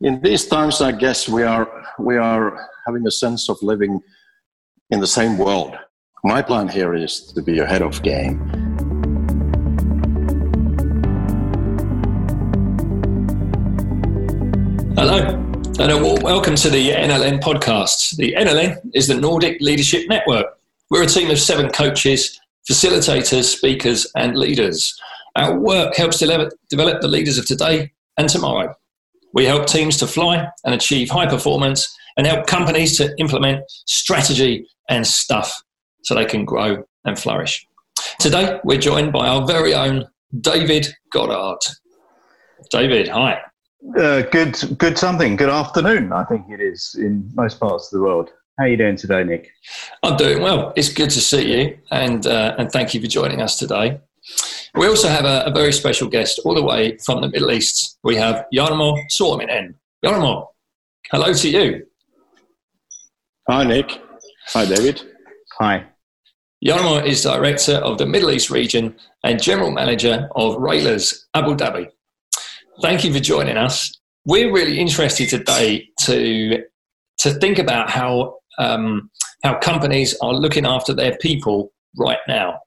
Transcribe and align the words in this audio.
in 0.00 0.20
these 0.22 0.46
times, 0.46 0.80
I 0.80 0.92
guess 0.92 1.28
we 1.28 1.42
are 1.42 1.68
we 1.98 2.16
are 2.16 2.68
having 2.86 3.06
a 3.06 3.10
sense 3.10 3.48
of 3.48 3.62
living 3.62 4.00
in 4.90 5.00
the 5.00 5.06
same 5.06 5.38
world. 5.38 5.76
My 6.24 6.42
plan 6.42 6.68
here 6.68 6.94
is 6.94 7.32
to 7.32 7.42
be 7.42 7.60
ahead 7.60 7.82
of 7.82 8.02
game. 8.02 8.38
Hello, 14.96 15.18
and 15.78 15.92
a 15.92 16.02
warm 16.02 16.22
welcome 16.22 16.56
to 16.56 16.70
the 16.70 16.90
NLN 16.90 17.40
podcast. 17.40 18.16
The 18.16 18.34
NLN 18.36 18.78
is 18.94 19.06
the 19.06 19.14
Nordic 19.14 19.60
Leadership 19.60 20.08
Network. 20.08 20.58
We're 20.90 21.04
a 21.04 21.06
team 21.06 21.30
of 21.30 21.38
seven 21.38 21.70
coaches, 21.70 22.40
facilitators, 22.68 23.44
speakers, 23.44 24.06
and 24.16 24.36
leaders. 24.36 25.00
Our 25.36 25.58
work 25.58 25.94
helps 25.96 26.18
develop, 26.18 26.52
develop 26.68 27.00
the 27.00 27.08
leaders 27.08 27.38
of 27.38 27.46
today 27.46 27.92
and 28.16 28.28
tomorrow. 28.28 28.74
We 29.34 29.44
help 29.44 29.66
teams 29.66 29.96
to 29.98 30.06
fly 30.06 30.48
and 30.64 30.74
achieve 30.74 31.10
high 31.10 31.26
performance 31.26 31.94
and 32.16 32.26
help 32.26 32.46
companies 32.46 32.96
to 32.98 33.12
implement 33.18 33.64
strategy 33.68 34.66
and 34.88 35.04
stuff 35.04 35.52
so 36.04 36.14
they 36.14 36.24
can 36.24 36.44
grow 36.44 36.84
and 37.04 37.18
flourish. 37.18 37.66
Today, 38.20 38.60
we're 38.62 38.78
joined 38.78 39.12
by 39.12 39.26
our 39.26 39.44
very 39.44 39.74
own 39.74 40.06
David 40.40 40.86
Goddard. 41.12 41.58
David, 42.70 43.08
hi. 43.08 43.40
Uh, 43.98 44.22
good, 44.22 44.56
good 44.78 44.96
something. 44.96 45.34
Good 45.34 45.50
afternoon, 45.50 46.12
I 46.12 46.24
think 46.24 46.48
it 46.48 46.60
is 46.60 46.94
in 46.98 47.28
most 47.34 47.58
parts 47.58 47.92
of 47.92 47.98
the 47.98 48.04
world. 48.04 48.30
How 48.56 48.64
are 48.64 48.68
you 48.68 48.76
doing 48.76 48.96
today, 48.96 49.24
Nick? 49.24 49.50
I'm 50.04 50.16
doing 50.16 50.40
well. 50.40 50.72
It's 50.76 50.92
good 50.92 51.10
to 51.10 51.20
see 51.20 51.52
you, 51.52 51.78
and 51.90 52.24
uh, 52.24 52.54
and 52.56 52.70
thank 52.70 52.94
you 52.94 53.00
for 53.00 53.08
joining 53.08 53.42
us 53.42 53.58
today. 53.58 54.00
We 54.76 54.88
also 54.88 55.08
have 55.08 55.24
a, 55.24 55.44
a, 55.46 55.52
very 55.52 55.72
special 55.72 56.08
guest 56.08 56.40
all 56.44 56.54
the 56.54 56.62
way 56.62 56.98
from 56.98 57.20
the 57.20 57.28
Middle 57.28 57.52
East. 57.52 57.96
We 58.02 58.16
have 58.16 58.44
Jarmo 58.52 58.98
Suominen. 59.08 59.74
Jarmo, 60.04 60.48
hello 61.12 61.32
to 61.32 61.48
you. 61.48 61.86
Hi, 63.48 63.62
Nick. 63.62 64.00
Hi, 64.48 64.66
David. 64.66 65.00
Hi. 65.60 65.86
Jarmo 66.64 67.06
is 67.06 67.22
Director 67.22 67.74
of 67.74 67.98
the 67.98 68.06
Middle 68.06 68.32
East 68.32 68.50
region 68.50 68.96
and 69.22 69.40
General 69.40 69.70
Manager 69.70 70.28
of 70.34 70.56
Rejlers 70.56 71.24
Abu 71.34 71.54
Dhabi. 71.54 71.86
Thank 72.82 73.04
you 73.04 73.12
for 73.12 73.20
joining 73.20 73.56
us. 73.56 73.92
We're 74.24 74.52
really 74.52 74.80
interested 74.80 75.28
today 75.28 75.88
to, 76.00 76.64
to 77.18 77.30
think 77.34 77.60
about 77.60 77.90
how, 77.90 78.38
um, 78.58 79.08
how 79.44 79.56
companies 79.58 80.16
are 80.20 80.34
looking 80.34 80.66
after 80.66 80.92
their 80.92 81.16
people 81.18 81.72
right 81.96 82.18
now 82.26 82.58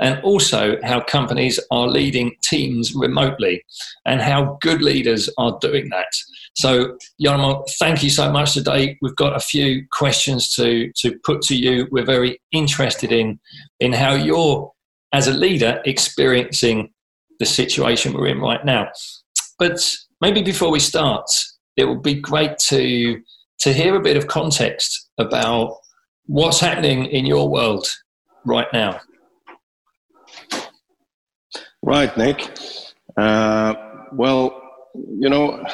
and 0.00 0.20
also 0.22 0.76
how 0.82 1.00
companies 1.00 1.60
are 1.70 1.88
leading 1.88 2.34
teams 2.42 2.94
remotely 2.94 3.64
and 4.04 4.20
how 4.20 4.58
good 4.60 4.82
leaders 4.82 5.30
are 5.38 5.58
doing 5.60 5.88
that. 5.90 6.08
So, 6.56 6.96
Jarmo, 7.20 7.68
thank 7.78 8.02
you 8.02 8.10
so 8.10 8.30
much 8.30 8.54
today. 8.54 8.96
We've 9.02 9.16
got 9.16 9.36
a 9.36 9.40
few 9.40 9.86
questions 9.90 10.54
to, 10.54 10.92
to 10.98 11.18
put 11.24 11.42
to 11.42 11.56
you. 11.56 11.88
We're 11.90 12.04
very 12.04 12.40
interested 12.52 13.12
in, 13.12 13.40
in 13.80 13.92
how 13.92 14.14
you're, 14.14 14.72
as 15.12 15.26
a 15.26 15.32
leader, 15.32 15.80
experiencing 15.84 16.92
the 17.40 17.46
situation 17.46 18.12
we're 18.12 18.28
in 18.28 18.40
right 18.40 18.64
now. 18.64 18.88
But 19.58 19.80
maybe 20.20 20.42
before 20.42 20.70
we 20.70 20.80
start, 20.80 21.28
it 21.76 21.86
would 21.86 22.02
be 22.02 22.14
great 22.14 22.58
to, 22.58 23.20
to 23.60 23.72
hear 23.72 23.96
a 23.96 24.02
bit 24.02 24.16
of 24.16 24.28
context 24.28 25.10
about 25.18 25.76
what's 26.26 26.60
happening 26.60 27.06
in 27.06 27.26
your 27.26 27.48
world 27.48 27.86
right 28.44 28.68
now. 28.72 29.00
Right, 31.94 32.16
Nick. 32.18 32.58
Uh, 33.16 33.72
well, 34.10 34.60
you 34.94 35.28
know, 35.30 35.64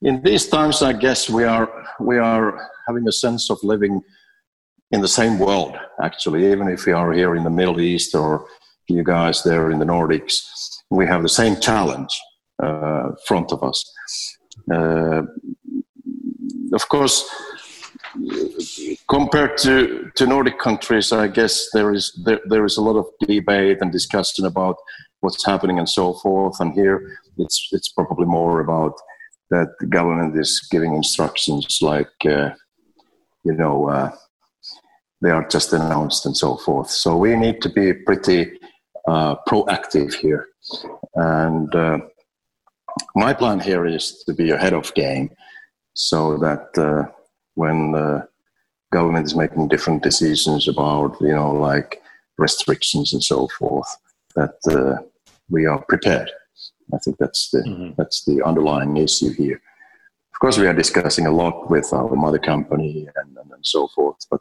in 0.00 0.22
these 0.22 0.46
times, 0.46 0.80
I 0.80 0.92
guess 0.92 1.28
we 1.28 1.42
are 1.42 1.68
we 1.98 2.18
are 2.18 2.70
having 2.86 3.08
a 3.08 3.10
sense 3.10 3.50
of 3.50 3.58
living 3.64 4.00
in 4.92 5.00
the 5.00 5.08
same 5.08 5.40
world. 5.40 5.74
Actually, 6.00 6.52
even 6.52 6.68
if 6.68 6.86
we 6.86 6.92
are 6.92 7.12
here 7.12 7.34
in 7.34 7.42
the 7.42 7.50
Middle 7.50 7.80
East 7.80 8.14
or 8.14 8.46
you 8.86 9.02
guys 9.02 9.42
there 9.42 9.72
in 9.72 9.80
the 9.80 9.84
Nordics, 9.84 10.36
we 10.90 11.04
have 11.04 11.22
the 11.22 11.36
same 11.42 11.56
challenge 11.56 12.14
uh, 12.62 13.08
front 13.26 13.50
of 13.50 13.64
us. 13.64 13.78
Uh, 14.72 15.22
of 16.72 16.88
course, 16.88 17.28
compared 19.08 19.58
to, 19.58 20.12
to 20.14 20.26
Nordic 20.26 20.60
countries, 20.60 21.10
I 21.10 21.26
guess 21.26 21.70
there 21.72 21.92
is 21.92 22.12
there, 22.24 22.40
there 22.48 22.64
is 22.64 22.76
a 22.76 22.82
lot 22.82 22.96
of 22.96 23.06
debate 23.26 23.78
and 23.80 23.90
discussion 23.90 24.46
about 24.46 24.76
what's 25.26 25.44
happening 25.44 25.78
and 25.80 25.88
so 25.88 26.14
forth. 26.22 26.56
And 26.60 26.72
here 26.72 26.96
it's 27.36 27.58
it's 27.72 27.90
probably 27.98 28.26
more 28.26 28.60
about 28.60 28.94
that 29.50 29.68
the 29.80 29.86
government 29.86 30.38
is 30.38 30.52
giving 30.70 30.94
instructions 30.94 31.78
like 31.82 32.16
uh, 32.24 32.50
you 33.44 33.54
know 33.60 33.88
uh, 33.88 34.10
they 35.22 35.32
are 35.36 35.46
just 35.48 35.72
announced 35.72 36.26
and 36.26 36.36
so 36.36 36.56
forth. 36.64 36.90
So 36.90 37.16
we 37.16 37.34
need 37.44 37.60
to 37.62 37.70
be 37.80 37.92
pretty 37.92 38.40
uh, 39.08 39.34
proactive 39.48 40.14
here. 40.14 40.46
And 41.14 41.74
uh, 41.74 41.98
my 43.16 43.32
plan 43.34 43.58
here 43.60 43.84
is 43.96 44.04
to 44.26 44.32
be 44.32 44.50
ahead 44.50 44.74
of 44.74 44.94
game, 44.94 45.30
so 45.94 46.38
that 46.38 46.66
uh, 46.78 47.10
when 47.54 47.78
the 47.92 48.28
government 48.92 49.26
is 49.26 49.34
making 49.34 49.68
different 49.68 50.02
decisions 50.10 50.68
about 50.68 51.10
you 51.20 51.34
know 51.38 51.52
like 51.70 51.90
restrictions 52.38 53.12
and 53.12 53.24
so 53.32 53.48
forth 53.58 53.90
that 54.36 54.58
uh, 54.70 55.02
we 55.50 55.66
are 55.66 55.82
prepared. 55.84 56.30
I 56.94 56.98
think 56.98 57.16
that's 57.18 57.50
the 57.50 57.58
mm-hmm. 57.58 57.90
that's 57.96 58.24
the 58.24 58.42
underlying 58.44 58.96
issue 58.96 59.32
here. 59.32 59.60
Of 60.34 60.40
course, 60.40 60.58
we 60.58 60.66
are 60.66 60.74
discussing 60.74 61.26
a 61.26 61.30
lot 61.30 61.70
with 61.70 61.92
our 61.92 62.14
mother 62.14 62.38
company 62.38 63.08
and, 63.16 63.36
and, 63.36 63.50
and 63.50 63.66
so 63.66 63.88
forth, 63.88 64.18
but 64.30 64.40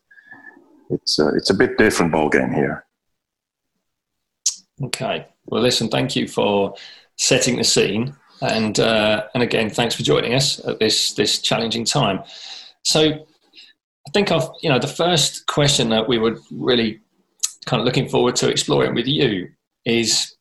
it's 0.90 1.20
uh, 1.20 1.34
it's 1.36 1.50
a 1.50 1.54
bit 1.54 1.78
different 1.78 2.14
ballgame 2.14 2.54
here. 2.54 2.86
Okay. 4.84 5.28
Well, 5.46 5.62
listen. 5.62 5.90
Thank 5.90 6.16
you 6.16 6.28
for 6.28 6.76
setting 7.18 7.58
the 7.58 7.64
scene, 7.64 8.16
and 8.42 8.80
uh, 8.80 9.28
and 9.34 9.42
again, 9.42 9.70
thanks 9.70 9.96
for 9.96 10.04
joining 10.04 10.34
us 10.34 10.64
at 10.66 10.80
this 10.80 11.14
this 11.14 11.40
challenging 11.40 11.86
time. 11.86 12.24
So, 12.84 13.02
I 13.02 14.12
think 14.14 14.32
I've 14.32 14.50
you 14.62 14.70
know 14.70 14.80
the 14.80 14.88
first 14.88 15.48
question 15.48 15.90
that 15.90 16.08
we 16.08 16.18
would 16.18 16.40
really 16.52 17.00
kind 17.66 17.80
of 17.80 17.86
looking 17.86 18.10
forward 18.10 18.36
to 18.38 18.50
exploring 18.50 18.94
with 18.94 19.08
you 19.08 19.50
is 19.86 20.35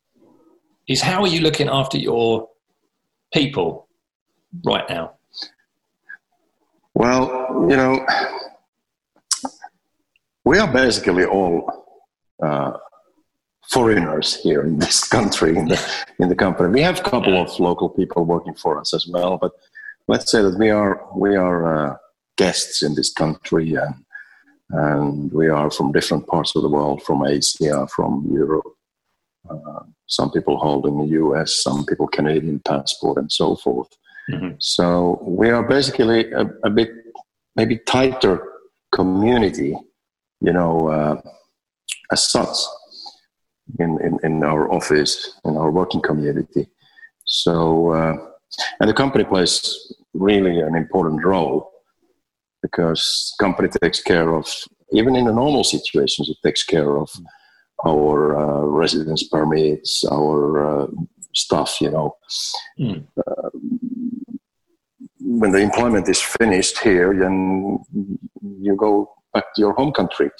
is 0.87 1.01
how 1.01 1.23
are 1.23 1.29
you 1.29 1.41
looking 1.41 1.69
after 1.69 1.99
your 1.99 2.49
people 3.33 3.89
right 4.65 4.89
now? 4.89 5.15
Well, 6.95 7.67
you 7.69 7.77
know, 7.77 8.07
we 10.45 10.59
are 10.59 10.73
basically 10.73 11.25
all 11.25 11.85
uh, 12.43 12.73
foreigners 13.69 14.37
here 14.43 14.63
in 14.63 14.79
this 14.79 15.07
country, 15.17 15.57
in 15.57 15.69
the, 15.69 16.05
in 16.19 16.29
the 16.29 16.37
company. 16.37 16.71
We 16.71 16.83
have 16.83 17.01
a 17.01 17.03
couple 17.03 17.37
of 17.37 17.59
local 17.59 17.89
people 17.89 18.25
working 18.25 18.55
for 18.55 18.79
us 18.79 18.95
as 18.95 19.07
well, 19.07 19.39
but 19.39 19.53
let's 20.07 20.31
say 20.31 20.43
that 20.43 20.59
we 20.59 20.71
are 20.71 21.05
we 21.17 21.35
are 21.35 21.93
uh, 21.93 21.97
guests 22.37 22.83
in 22.83 22.95
this 22.95 23.13
country, 23.13 23.75
and 23.75 23.95
and 24.71 25.33
we 25.33 25.49
are 25.49 25.71
from 25.71 25.93
different 25.93 26.27
parts 26.27 26.55
of 26.57 26.63
the 26.63 26.69
world, 26.69 27.03
from 27.03 27.25
Asia, 27.27 27.87
from 27.89 28.29
Europe, 28.33 28.67
uh, 29.49 29.81
some 30.07 30.31
people 30.31 30.57
holding 30.59 31.01
a 31.01 31.05
US, 31.05 31.63
some 31.63 31.85
people 31.87 32.07
Canadian 32.09 32.61
passport, 32.61 33.19
and 33.19 33.31
so 33.31 33.57
forth. 33.57 33.89
Mm-hmm. 34.31 34.57
So 34.59 35.23
we 35.23 35.51
are 35.51 35.63
basically 35.63 36.31
a, 36.33 36.47
a, 36.65 36.71
bit 36.71 36.91
maybe 37.57 37.79
tighter 37.79 38.43
community, 38.93 39.77
you 40.41 40.53
know, 40.53 40.89
uh, 40.89 41.21
as 42.11 42.31
such 42.31 42.57
in, 43.79 43.99
in, 44.03 44.19
in, 44.23 44.43
our 44.43 44.73
office, 44.73 45.39
in 45.45 45.57
our 45.57 45.71
working 45.71 46.01
community. 46.01 46.69
So, 47.25 47.91
uh, 47.91 48.17
and 48.81 48.89
the 48.89 48.95
company 48.95 49.25
plays 49.25 49.93
really 50.15 50.61
an 50.61 50.75
important 50.75 51.25
role 51.25 51.71
because 52.63 53.35
company 53.39 53.69
takes 53.83 54.01
care 54.03 54.35
of, 54.35 54.47
even 54.93 55.17
in 55.17 55.27
the 55.27 55.33
normal 55.33 55.65
situations, 55.65 56.31
it 56.31 56.37
takes 56.43 56.63
care 56.63 56.97
of 56.97 57.11
our 57.87 58.39
uh, 58.39 58.61
residence 58.67 59.25
permits, 59.25 60.05
our 60.11 60.83
uh, 60.83 60.87
stuff, 61.35 61.81
you 61.81 61.91
know. 61.91 62.17
Mm. 62.79 63.07
Uh, 63.17 63.51
when 65.21 65.53
the 65.53 65.59
employment 65.59 66.09
is 66.09 66.21
finished 66.21 66.79
here, 66.79 67.15
then 67.19 67.79
you 68.61 68.77
go 68.77 69.11
back 69.33 69.45
to 69.55 69.61
your 69.61 69.73
home 69.75 69.93
country. 69.93 70.31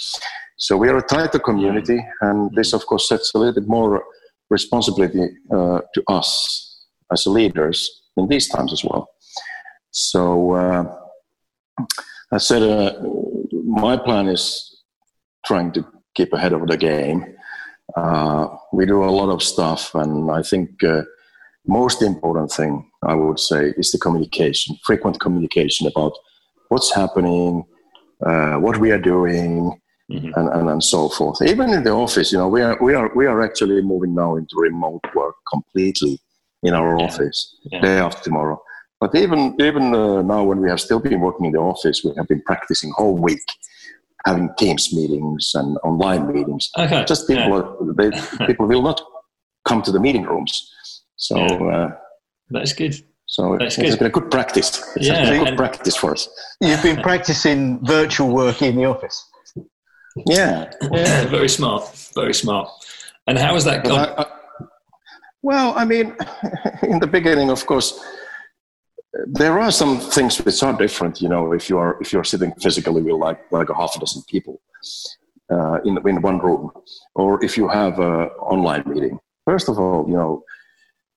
So 0.57 0.77
we 0.77 0.89
are 0.89 0.99
a 0.99 1.03
tighter 1.03 1.39
community, 1.39 2.05
and 2.21 2.51
this, 2.55 2.73
of 2.73 2.87
course, 2.87 3.09
sets 3.09 3.35
a 3.35 3.39
little 3.39 3.55
bit 3.55 3.69
more 3.69 4.05
responsibility 4.51 5.37
uh, 5.53 5.81
to 5.95 6.03
us 6.09 6.87
as 7.13 7.27
leaders 7.27 8.03
in 8.17 8.29
these 8.29 8.49
times 8.49 8.73
as 8.73 8.85
well. 8.85 9.09
So 9.91 10.53
uh, 10.53 10.97
I 12.31 12.39
said, 12.39 12.63
uh, 12.63 13.01
my 13.65 13.97
plan 13.97 14.29
is 14.29 14.83
trying 15.45 15.73
to 15.73 15.87
keep 16.15 16.33
ahead 16.33 16.53
of 16.53 16.67
the 16.67 16.77
game. 16.77 17.25
Uh, 17.97 18.49
we 18.73 18.87
do 18.87 19.05
a 19.05 19.11
lot 19.11 19.29
of 19.29 19.43
stuff, 19.43 19.95
and 19.95 20.31
I 20.31 20.43
think 20.43 20.83
uh, 20.83 21.03
most 21.67 22.03
important 22.03 22.51
thing 22.51 22.91
I 23.07 23.15
would 23.15 23.39
say, 23.39 23.75
is 23.77 23.91
the 23.93 23.99
communication, 23.99 24.77
frequent 24.85 25.21
communication 25.21 25.87
about 25.87 26.13
what's 26.69 26.95
happening, 26.95 27.65
uh, 28.25 28.55
what 28.55 28.79
we 28.79 28.91
are 28.91 28.99
doing, 28.99 29.79
mm-hmm. 30.11 30.31
and, 30.35 30.49
and, 30.49 30.71
and 30.71 30.83
so 30.83 31.09
forth. 31.09 31.43
Even 31.43 31.71
in 31.71 31.85
the 31.85 31.91
office, 31.91 32.33
you 32.33 32.39
know, 32.39 32.49
we 32.49 32.63
are, 32.63 32.79
we 32.81 32.95
are, 32.95 33.11
we 33.15 33.27
are 33.27 33.43
actually 33.43 33.83
moving 33.83 34.15
now 34.15 34.37
into 34.37 34.57
remote 34.57 35.05
work 35.15 35.35
completely 35.53 36.19
in 36.63 36.75
our 36.75 36.99
yeah. 36.99 37.05
office 37.05 37.57
yeah. 37.71 37.81
day 37.81 37.99
after 37.99 38.23
tomorrow. 38.25 38.61
But 39.01 39.15
even, 39.15 39.55
even 39.61 39.95
uh, 39.95 40.23
now, 40.23 40.45
when 40.45 40.61
we 40.61 40.71
have 40.71 40.81
still 40.81 41.01
been 41.01 41.21
working 41.21 41.47
in 41.47 41.53
the 41.53 41.59
office, 41.59 42.03
we 42.05 42.13
have 42.17 42.29
been 42.29 42.43
practicing 42.43 42.91
whole 42.97 43.17
week 43.17 43.43
having 44.27 44.51
Teams 44.59 44.93
meetings 44.95 45.53
and 45.55 45.77
online 45.85 46.33
meetings. 46.33 46.71
Okay. 46.79 47.05
Just 47.07 47.29
people, 47.29 47.49
yeah. 47.49 48.11
are, 48.11 48.11
they, 48.11 48.47
people 48.47 48.67
will 48.67 48.83
not 48.83 49.01
come 49.67 49.83
to 49.83 49.93
the 49.93 50.01
meeting 50.01 50.23
rooms. 50.25 50.71
So 51.17 51.37
uh, 51.37 51.91
that's 52.51 52.73
good. 52.73 52.95
So 53.27 53.57
That's 53.59 53.79
it's 53.79 53.91
good. 53.93 53.99
been 53.99 54.07
a 54.09 54.11
good 54.11 54.31
practice. 54.31 54.83
It's 54.97 55.07
yeah, 55.07 55.25
been 55.25 55.41
a 55.41 55.45
good 55.45 55.57
practice 55.57 55.97
for 55.97 56.13
us. 56.13 56.29
You've 56.61 56.83
been 56.83 57.01
practicing 57.03 57.85
virtual 57.85 58.29
work 58.29 58.61
in 58.61 58.77
the 58.77 58.85
office. 58.85 59.29
Yeah, 60.27 60.71
yeah, 60.93 61.25
very 61.25 61.49
smart, 61.49 61.89
very 62.15 62.35
smart. 62.35 62.69
And 63.27 63.39
how 63.39 63.55
has 63.55 63.65
that 63.65 63.83
gone? 63.83 64.11
I, 64.11 64.23
I, 64.23 64.27
well, 65.43 65.73
I 65.77 65.85
mean, 65.85 66.15
in 66.83 67.01
the 67.01 67.07
beginning, 67.07 67.51
of 67.51 67.67
course, 67.67 67.99
there 69.27 69.59
are 69.59 69.71
some 69.71 69.99
things 69.99 70.39
which 70.45 70.63
are 70.63 70.77
different. 70.77 71.21
You 71.21 71.29
know, 71.29 71.53
if 71.53 71.69
you 71.71 71.79
are 71.79 72.01
if 72.01 72.13
you're 72.13 72.25
sitting 72.25 72.53
physically 72.61 73.03
with 73.03 73.15
like 73.15 73.41
like 73.51 73.69
a 73.71 73.75
half 73.75 73.97
a 73.97 74.01
dozen 74.01 74.23
people 74.29 74.61
uh, 75.51 75.79
in 75.85 75.99
in 76.09 76.23
one 76.23 76.39
room, 76.39 76.71
or 77.15 77.43
if 77.45 77.57
you 77.57 77.69
have 77.69 77.99
an 77.99 78.29
online 78.41 78.85
meeting. 78.87 79.19
First 79.45 79.69
of 79.69 79.79
all, 79.79 80.07
you 80.09 80.15
know, 80.15 80.43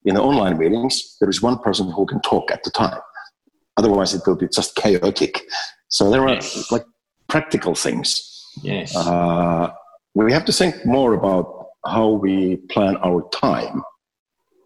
in 0.04 0.16
the 0.16 0.22
online 0.22 0.58
meetings, 0.58 1.16
there 1.20 1.30
is 1.30 1.42
one 1.42 1.58
person 1.60 1.90
who 1.92 2.06
can 2.06 2.22
talk 2.22 2.52
at 2.52 2.64
the 2.64 2.72
time. 2.72 3.00
Otherwise, 3.78 4.14
it 4.14 4.22
will 4.26 4.36
be 4.36 4.48
just 4.48 4.76
chaotic. 4.76 5.44
So 5.90 6.10
there 6.10 6.24
are 6.24 6.34
yes. 6.34 6.72
like 6.72 6.86
practical 7.30 7.74
things. 7.76 8.08
Yes. 8.64 8.96
Uh, 8.96 9.70
we 10.14 10.34
have 10.34 10.46
to 10.46 10.52
think 10.52 10.86
more 10.86 11.14
about 11.14 11.46
how 11.86 12.10
we 12.10 12.58
plan 12.72 12.98
our 12.98 13.22
time, 13.30 13.82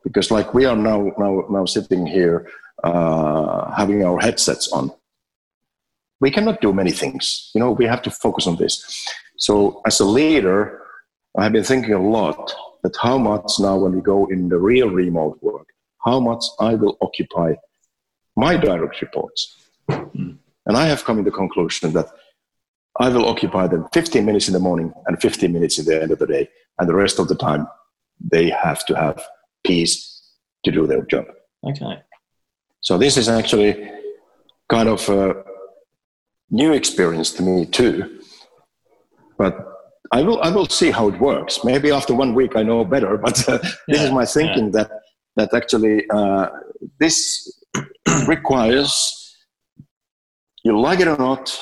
because 0.04 0.32
like 0.32 0.54
we 0.54 0.66
are 0.66 0.76
now 0.76 1.12
now 1.18 1.44
now 1.50 1.66
sitting 1.66 2.08
here 2.08 2.48
uh, 2.84 3.72
having 3.76 4.04
our 4.04 4.20
headsets 4.20 4.72
on. 4.72 4.92
We 6.20 6.32
cannot 6.32 6.62
do 6.62 6.74
many 6.74 6.92
things. 6.92 7.52
You 7.54 7.60
know, 7.60 7.72
we 7.72 7.86
have 7.86 8.02
to 8.04 8.12
focus 8.12 8.48
on 8.48 8.58
this. 8.58 9.06
So 9.38 9.82
as 9.86 10.00
a 10.00 10.06
leader, 10.06 10.82
I 11.38 11.44
have 11.44 11.54
been 11.54 11.64
thinking 11.64 11.94
a 11.94 12.02
lot 12.02 12.54
that 12.84 12.96
how 13.02 13.18
much 13.18 13.60
now 13.60 13.78
when 13.78 13.94
we 13.94 14.02
go 14.02 14.28
in 14.28 14.50
the 14.50 14.58
real 14.58 14.90
remote 14.90 15.38
work, 15.42 15.68
how 16.04 16.20
much 16.20 16.44
I 16.60 16.76
will 16.76 16.98
occupy 17.02 17.56
my 18.36 18.58
direct 18.58 19.02
reports. 19.02 19.56
Mm. 19.90 20.38
And 20.66 20.78
I 20.78 20.86
have 20.86 21.04
come 21.04 21.18
to 21.18 21.24
the 21.24 21.32
conclusion 21.32 21.94
that 21.94 22.08
I 23.00 23.10
will 23.10 23.26
occupy 23.26 23.68
them 23.68 23.88
15 23.94 24.26
minutes 24.26 24.48
in 24.48 24.54
the 24.54 24.60
morning 24.60 24.94
and 25.08 25.20
15 25.22 25.52
minutes 25.52 25.80
in 25.80 25.86
the 25.86 26.02
end 26.02 26.12
of 26.12 26.20
the 26.20 26.28
day. 26.28 26.50
And 26.78 26.88
the 26.90 26.96
rest 26.96 27.20
of 27.20 27.28
the 27.28 27.36
time, 27.36 27.68
they 28.20 28.50
have 28.50 28.86
to 28.86 28.96
have 28.96 29.24
peace 29.64 30.22
to 30.66 30.72
do 30.72 30.86
their 30.86 31.04
job. 31.04 31.26
Okay. 31.64 32.02
So 32.82 32.98
this 32.98 33.16
is 33.16 33.30
actually 33.30 33.90
kind 34.70 34.90
of 34.90 35.08
a 35.10 35.44
new 36.50 36.74
experience 36.74 37.32
to 37.34 37.44
me 37.44 37.66
too. 37.66 38.20
But 39.38 39.68
I 40.12 40.22
will 40.24 40.42
I 40.42 40.50
will 40.50 40.68
see 40.68 40.92
how 40.92 41.08
it 41.08 41.20
works. 41.20 41.64
Maybe 41.64 41.92
after 41.92 42.14
one 42.14 42.34
week 42.34 42.56
I 42.56 42.64
know 42.64 42.84
better, 42.84 43.18
but 43.18 43.48
uh, 43.48 43.58
this 43.88 44.02
yeah, 44.02 44.04
is 44.04 44.12
my 44.12 44.26
thinking 44.26 44.66
yeah. 44.66 44.72
that 44.78 44.92
that 45.38 45.54
actually 45.54 46.10
uh, 46.10 46.50
this 47.00 47.62
requires 48.28 49.18
you 50.64 50.80
like 50.80 51.00
it 51.00 51.08
or 51.08 51.18
not. 51.18 51.58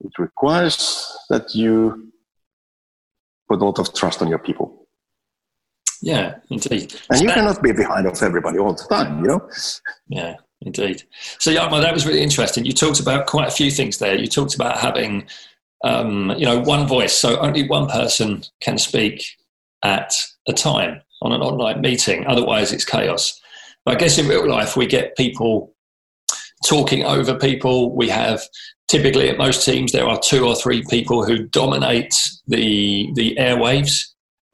It 0.00 0.12
requires 0.18 1.06
that 1.30 1.54
you 1.54 2.12
put 3.48 3.60
a 3.60 3.64
lot 3.64 3.78
of 3.78 3.94
trust 3.94 4.20
on 4.22 4.28
your 4.28 4.38
people. 4.38 4.81
Yeah, 6.02 6.34
indeed. 6.50 6.92
And 7.08 7.18
so 7.18 7.22
you 7.22 7.28
that, 7.28 7.36
cannot 7.36 7.62
be 7.62 7.72
behind 7.72 8.06
of 8.06 8.20
everybody 8.22 8.58
all 8.58 8.74
the 8.74 8.84
time, 8.90 9.20
you 9.20 9.28
know. 9.28 9.48
Yeah, 10.08 10.36
indeed. 10.60 11.04
So, 11.38 11.52
Jarmo, 11.52 11.80
that 11.80 11.94
was 11.94 12.06
really 12.06 12.20
interesting. 12.20 12.64
You 12.64 12.72
talked 12.72 13.00
about 13.00 13.26
quite 13.26 13.48
a 13.48 13.52
few 13.52 13.70
things 13.70 13.98
there. 13.98 14.16
You 14.16 14.26
talked 14.26 14.54
about 14.54 14.78
having 14.78 15.28
um, 15.84 16.30
you 16.36 16.44
know, 16.44 16.60
one 16.60 16.86
voice. 16.86 17.14
So 17.14 17.38
only 17.38 17.68
one 17.68 17.88
person 17.88 18.42
can 18.60 18.78
speak 18.78 19.24
at 19.82 20.12
a 20.48 20.52
time 20.52 21.02
on 21.22 21.32
an 21.32 21.40
online 21.40 21.80
meeting. 21.80 22.26
Otherwise, 22.26 22.72
it's 22.72 22.84
chaos. 22.84 23.40
But 23.84 23.96
I 23.96 23.98
guess 23.98 24.18
in 24.18 24.28
real 24.28 24.48
life, 24.48 24.76
we 24.76 24.86
get 24.86 25.16
people 25.16 25.74
talking 26.66 27.04
over 27.04 27.34
people. 27.34 27.94
We 27.94 28.08
have 28.08 28.40
typically 28.88 29.28
at 29.28 29.38
most 29.38 29.64
teams 29.64 29.92
there 29.92 30.06
are 30.06 30.20
two 30.20 30.46
or 30.46 30.54
three 30.54 30.84
people 30.88 31.24
who 31.24 31.48
dominate 31.48 32.14
the 32.46 33.10
the 33.14 33.36
airwaves. 33.36 34.11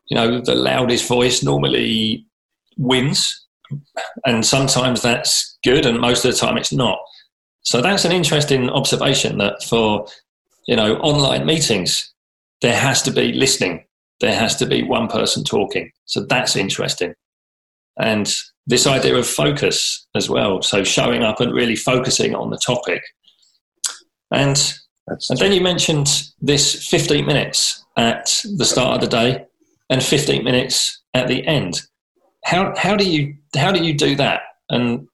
You 0.09 0.17
know, 0.17 0.41
the 0.41 0.55
loudest 0.55 1.07
voice 1.07 1.43
normally 1.43 2.27
wins, 2.77 3.47
and 4.25 4.45
sometimes 4.45 5.03
that's 5.03 5.59
good, 5.65 5.87
and 5.87 6.01
most 6.01 6.25
of 6.25 6.33
the 6.33 6.39
time 6.39 6.57
it's 6.57 6.73
not. 6.73 6.99
So 7.63 7.83
that's 7.83 8.05
an 8.05 8.13
interesting 8.13 8.71
observation 8.71 9.39
that 9.39 9.63
for 9.63 10.07
you 10.69 10.77
know, 10.77 10.97
online 10.99 11.47
meetings, 11.47 12.13
there 12.61 12.77
has 12.77 13.03
to 13.03 13.11
be 13.11 13.33
listening. 13.33 13.85
There 14.21 14.35
has 14.35 14.55
to 14.57 14.67
be 14.67 14.83
one 14.83 15.09
person 15.09 15.43
talking. 15.43 15.91
So 16.05 16.25
that's 16.29 16.55
interesting. 16.55 17.15
And 17.99 18.33
this 18.67 18.87
idea 18.87 19.17
of 19.17 19.27
focus 19.27 20.07
as 20.15 20.29
well. 20.29 20.61
So 20.61 20.85
showing 20.85 21.23
up 21.25 21.41
and 21.41 21.55
really 21.55 21.75
focusing 21.75 22.35
on 22.35 22.51
the 22.51 22.59
topic. 22.59 23.03
And, 24.31 24.63
and 25.09 25.39
then 25.39 25.53
you 25.53 25.63
mentioned 25.63 26.31
this 26.41 26.87
15 26.87 27.25
minutes 27.25 27.83
at 27.97 28.27
the 28.57 28.67
start 28.67 28.97
of 28.97 29.01
the 29.01 29.17
day 29.17 29.47
and 29.91 30.03
15 30.03 30.45
minutes 30.45 31.03
at 31.15 31.29
the 31.29 31.47
end. 31.47 31.83
How, 32.45 32.75
how 32.77 32.97
do 32.97 33.09
you 33.09 33.37
how 33.57 33.73
do 33.73 33.83
you 33.83 33.95
do 33.95 34.15
that? 34.17 34.41
And 34.71 35.09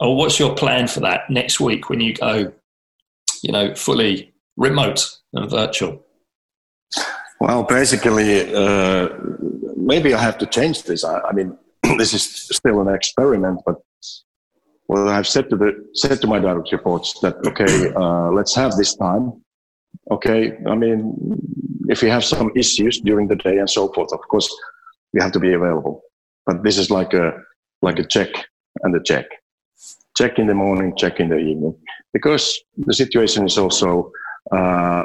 or 0.00 0.16
what's 0.16 0.38
your 0.38 0.54
plan 0.54 0.88
for 0.88 1.00
that 1.00 1.30
next 1.30 1.60
week 1.60 1.88
when 1.88 2.00
you 2.00 2.14
go, 2.14 2.52
you 3.42 3.52
know, 3.52 3.74
fully 3.74 4.32
remote 4.56 5.08
and 5.32 5.50
virtual? 5.50 6.04
Well, 7.40 7.64
basically, 7.64 8.54
uh, 8.54 9.08
maybe 9.76 10.14
I 10.14 10.20
have 10.20 10.38
to 10.38 10.46
change 10.46 10.84
this. 10.84 11.04
I, 11.04 11.20
I, 11.20 11.32
mean, 11.32 11.56
this 11.98 12.14
is 12.14 12.24
still 12.24 12.80
an 12.80 12.94
experiment, 12.94 13.60
but 13.66 13.76
well, 14.88 15.08
I've 15.08 15.26
said 15.26 15.50
to 15.50 15.56
the 15.56 15.88
said 15.94 16.20
to 16.20 16.26
my 16.26 16.38
direct 16.38 16.72
reports 16.72 17.18
that 17.20 17.36
okay, 17.46 17.92
uh, 17.94 18.30
let's 18.30 18.54
have 18.54 18.76
this 18.76 18.94
time. 18.94 19.43
Okay, 20.10 20.56
I 20.66 20.74
mean, 20.74 21.14
if 21.88 22.02
we 22.02 22.10
have 22.10 22.24
some 22.24 22.50
issues 22.54 23.00
during 23.00 23.28
the 23.28 23.36
day 23.36 23.58
and 23.58 23.68
so 23.68 23.92
forth, 23.92 24.12
of 24.12 24.20
course, 24.28 24.48
we 25.12 25.20
have 25.20 25.32
to 25.32 25.40
be 25.40 25.52
available. 25.54 26.02
But 26.46 26.62
this 26.62 26.78
is 26.78 26.90
like 26.90 27.14
a 27.14 27.32
like 27.82 27.98
a 27.98 28.04
check 28.04 28.28
and 28.82 28.94
a 28.94 29.02
check. 29.02 29.26
Check 30.16 30.38
in 30.38 30.46
the 30.46 30.54
morning, 30.54 30.94
check 30.96 31.20
in 31.20 31.28
the 31.28 31.38
evening, 31.38 31.74
because 32.12 32.60
the 32.76 32.94
situation 32.94 33.46
is 33.46 33.58
also 33.58 34.10
uh, 34.52 35.04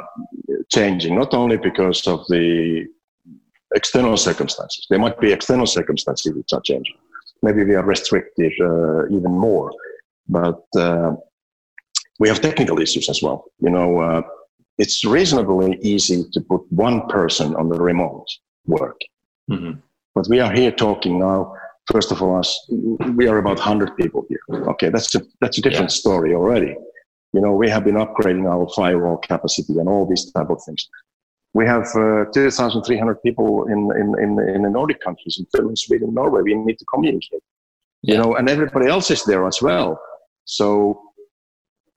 changing, 0.68 1.14
not 1.14 1.34
only 1.34 1.56
because 1.56 2.06
of 2.06 2.24
the 2.28 2.86
external 3.74 4.16
circumstances. 4.16 4.86
There 4.90 4.98
might 4.98 5.18
be 5.20 5.32
external 5.32 5.66
circumstances 5.66 6.34
which 6.34 6.52
are 6.52 6.60
changing. 6.60 6.96
Maybe 7.42 7.64
we 7.64 7.74
are 7.74 7.84
restricted 7.84 8.52
uh, 8.60 9.06
even 9.06 9.32
more, 9.32 9.72
but 10.28 10.62
uh, 10.76 11.12
we 12.18 12.28
have 12.28 12.40
technical 12.40 12.78
issues 12.80 13.08
as 13.08 13.22
well. 13.22 13.44
You 13.60 13.70
know, 13.70 13.98
uh, 13.98 14.22
it's 14.80 15.04
reasonably 15.04 15.78
easy 15.82 16.24
to 16.32 16.40
put 16.40 16.62
one 16.72 17.06
person 17.08 17.54
on 17.54 17.68
the 17.68 17.78
remote 17.78 18.26
work, 18.66 18.98
mm-hmm. 19.50 19.72
but 20.14 20.26
we 20.32 20.40
are 20.40 20.52
here 20.60 20.72
talking 20.72 21.18
now. 21.18 21.54
First 21.92 22.10
of 22.12 22.22
all, 22.22 22.36
us 22.38 22.50
we 23.18 23.28
are 23.28 23.38
about 23.38 23.58
100 23.58 23.96
people 23.96 24.24
here. 24.30 24.40
Okay, 24.72 24.88
that's 24.88 25.14
a 25.14 25.20
that's 25.40 25.58
a 25.58 25.62
different 25.66 25.92
yeah. 25.92 26.02
story 26.02 26.34
already. 26.34 26.74
You 27.34 27.40
know, 27.42 27.52
we 27.62 27.68
have 27.68 27.84
been 27.84 28.00
upgrading 28.04 28.46
our 28.54 28.66
firewall 28.74 29.18
capacity 29.18 29.74
and 29.80 29.88
all 29.88 30.06
these 30.08 30.24
type 30.32 30.50
of 30.50 30.60
things. 30.64 30.88
We 31.52 31.66
have 31.66 31.86
uh, 31.94 32.24
2,300 32.32 33.22
people 33.22 33.66
in, 33.66 33.90
in, 34.00 34.06
in, 34.24 34.30
in 34.54 34.62
the 34.62 34.70
Nordic 34.70 35.00
countries, 35.00 35.36
in 35.38 35.46
Finland, 35.52 35.78
Sweden, 35.78 36.14
Norway. 36.14 36.42
We 36.42 36.54
need 36.54 36.78
to 36.78 36.84
communicate, 36.92 37.42
yeah. 38.02 38.14
you 38.14 38.22
know, 38.22 38.36
and 38.36 38.48
everybody 38.48 38.86
else 38.86 39.10
is 39.10 39.24
there 39.24 39.46
as 39.46 39.60
well. 39.60 40.00
So 40.44 41.00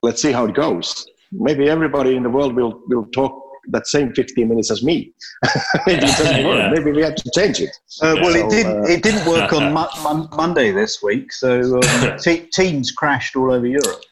let's 0.02 0.22
see 0.22 0.32
how 0.32 0.46
it 0.46 0.56
goes. 0.56 1.06
Maybe 1.34 1.70
everybody 1.70 2.16
in 2.16 2.24
the 2.24 2.30
world 2.30 2.56
will, 2.56 2.82
will 2.88 3.06
talk 3.08 3.40
that 3.70 3.88
same 3.88 4.14
15 4.14 4.48
minutes 4.48 4.72
as 4.72 4.84
me. 4.84 5.14
Maybe 5.88 6.04
it 6.06 6.18
doesn't 6.18 6.46
work. 6.46 6.58
Yeah. 6.58 6.70
Maybe 6.70 6.92
we 6.92 7.02
have 7.02 7.16
to 7.16 7.32
change 7.34 7.62
it. 7.62 7.76
Uh, 8.02 8.16
well, 8.22 8.34
so, 8.34 8.46
it 8.46 8.50
didn't. 8.50 8.84
Uh, 8.84 8.88
it 8.88 9.04
didn't 9.04 9.26
work 9.26 9.54
on 9.54 9.74
mo- 10.04 10.28
Monday 10.36 10.72
this 10.72 11.02
week, 11.02 11.32
so 11.32 11.80
um, 11.82 12.18
Teams 12.54 12.92
crashed 12.92 13.36
all 13.36 13.52
over 13.52 13.66
Europe. 13.66 14.04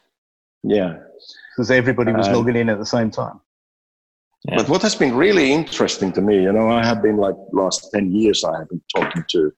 Yeah, 0.62 0.96
because 1.54 1.70
everybody 1.70 2.12
was 2.12 2.28
uh, 2.28 2.36
logging 2.36 2.56
in 2.56 2.68
at 2.68 2.78
the 2.78 2.86
same 2.86 3.10
time. 3.10 3.40
Yeah. 4.44 4.56
But 4.56 4.68
what 4.68 4.82
has 4.82 4.94
been 4.94 5.14
really 5.14 5.52
interesting 5.52 6.12
to 6.12 6.20
me, 6.20 6.42
you 6.42 6.52
know, 6.52 6.70
I 6.70 6.84
have 6.84 7.02
been 7.02 7.16
like 7.16 7.36
last 7.52 7.90
10 7.92 8.12
years, 8.12 8.42
I 8.42 8.58
have 8.58 8.68
been 8.68 8.82
talking 8.94 9.24
to 9.28 9.52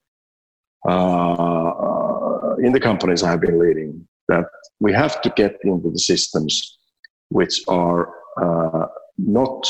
uh, 0.89 2.55
in 2.59 2.73
the 2.73 2.81
companies 2.81 3.23
I 3.23 3.31
have 3.31 3.41
been 3.41 3.59
leading 3.59 4.07
that 4.29 4.45
we 4.81 4.93
have 4.93 5.23
to 5.23 5.31
get 5.31 5.57
into 5.65 5.91
the 5.91 5.99
systems 5.99 6.79
which 7.29 7.63
are 7.69 8.09
uh, 8.41 8.87
not 9.19 9.67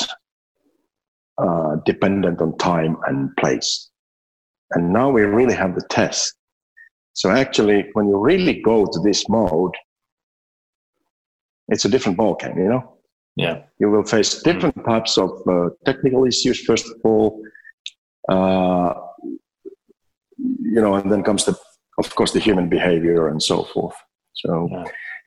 uh, 1.38 1.76
dependent 1.84 2.40
on 2.40 2.56
time 2.58 2.96
and 3.06 3.34
place. 3.36 3.90
And 4.72 4.92
now 4.92 5.10
we 5.10 5.22
really 5.22 5.54
have 5.54 5.74
the 5.74 5.86
test. 5.90 6.34
So 7.12 7.30
actually, 7.30 7.86
when 7.92 8.08
you 8.08 8.18
really 8.18 8.60
go 8.60 8.86
to 8.86 9.00
this 9.00 9.28
mode, 9.28 9.74
it's 11.68 11.84
a 11.84 11.88
different 11.88 12.18
ballgame, 12.18 12.56
you 12.56 12.68
know? 12.68 12.98
Yeah. 13.36 13.62
You 13.78 13.90
will 13.90 14.04
face 14.04 14.42
different 14.42 14.76
mm. 14.76 14.84
types 14.84 15.18
of 15.18 15.30
uh, 15.48 15.70
technical 15.84 16.24
issues, 16.24 16.60
first 16.64 16.86
of 16.86 16.96
all. 17.04 17.42
Uh, 18.28 18.94
you 20.38 20.80
know, 20.80 20.94
and 20.94 21.10
then 21.10 21.22
comes 21.22 21.44
the, 21.44 21.56
of 21.98 22.14
course, 22.14 22.32
the 22.32 22.40
human 22.40 22.68
behavior 22.68 23.28
and 23.28 23.42
so 23.42 23.64
forth. 23.64 23.94
So 24.34 24.68
yeah. 24.70 24.84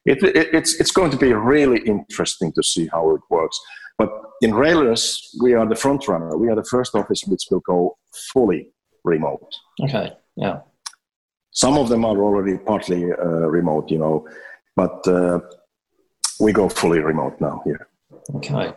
It, 0.07 0.23
it, 0.23 0.49
it's, 0.53 0.79
it's 0.79 0.91
going 0.91 1.11
to 1.11 1.17
be 1.17 1.33
really 1.33 1.79
interesting 1.81 2.51
to 2.53 2.63
see 2.63 2.87
how 2.91 3.13
it 3.15 3.21
works. 3.29 3.59
But 3.97 4.09
in 4.41 4.51
Rejlers, 4.51 5.19
we 5.41 5.53
are 5.53 5.67
the 5.67 5.75
front 5.75 6.07
runner. 6.07 6.37
We 6.37 6.49
are 6.49 6.55
the 6.55 6.63
first 6.63 6.95
office 6.95 7.23
which 7.25 7.43
will 7.51 7.61
go 7.61 7.97
fully 8.33 8.69
remote. 9.03 9.51
Okay, 9.83 10.13
yeah. 10.35 10.59
Some 11.51 11.77
of 11.77 11.89
them 11.89 12.05
are 12.05 12.17
already 12.17 12.57
partly 12.57 13.11
uh, 13.11 13.47
remote, 13.49 13.89
you 13.89 13.97
know, 13.97 14.27
but 14.75 15.07
uh, 15.07 15.39
we 16.39 16.53
go 16.53 16.69
fully 16.69 16.99
remote 16.99 17.39
now 17.41 17.61
here. 17.65 17.87
Okay. 18.35 18.73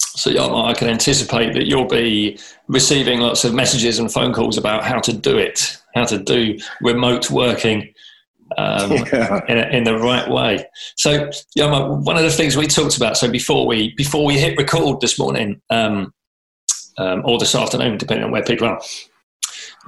So 0.00 0.30
yeah, 0.30 0.46
I 0.46 0.74
can 0.74 0.88
anticipate 0.88 1.54
that 1.54 1.66
you'll 1.66 1.86
be 1.86 2.38
receiving 2.68 3.20
lots 3.20 3.44
of 3.44 3.54
messages 3.54 3.98
and 3.98 4.12
phone 4.12 4.32
calls 4.32 4.58
about 4.58 4.84
how 4.84 4.98
to 5.00 5.12
do 5.12 5.38
it, 5.38 5.78
how 5.94 6.04
to 6.06 6.18
do 6.18 6.58
remote 6.80 7.30
working 7.30 7.92
um, 8.58 8.92
yeah. 9.12 9.40
in, 9.48 9.58
in, 9.58 9.84
the 9.84 9.96
right 9.96 10.28
way. 10.28 10.64
So, 10.96 11.30
yeah, 11.54 11.88
one 11.88 12.16
of 12.16 12.22
the 12.22 12.30
things 12.30 12.56
we 12.56 12.66
talked 12.66 12.96
about. 12.96 13.16
So 13.16 13.30
before 13.30 13.66
we 13.66 13.94
before 13.96 14.24
we 14.24 14.38
hit 14.38 14.58
record 14.58 15.00
this 15.00 15.18
morning, 15.18 15.60
um, 15.70 16.12
um, 16.98 17.22
or 17.24 17.38
this 17.38 17.54
afternoon, 17.54 17.98
depending 17.98 18.24
on 18.24 18.30
where 18.30 18.42
people 18.42 18.66
are, 18.68 18.80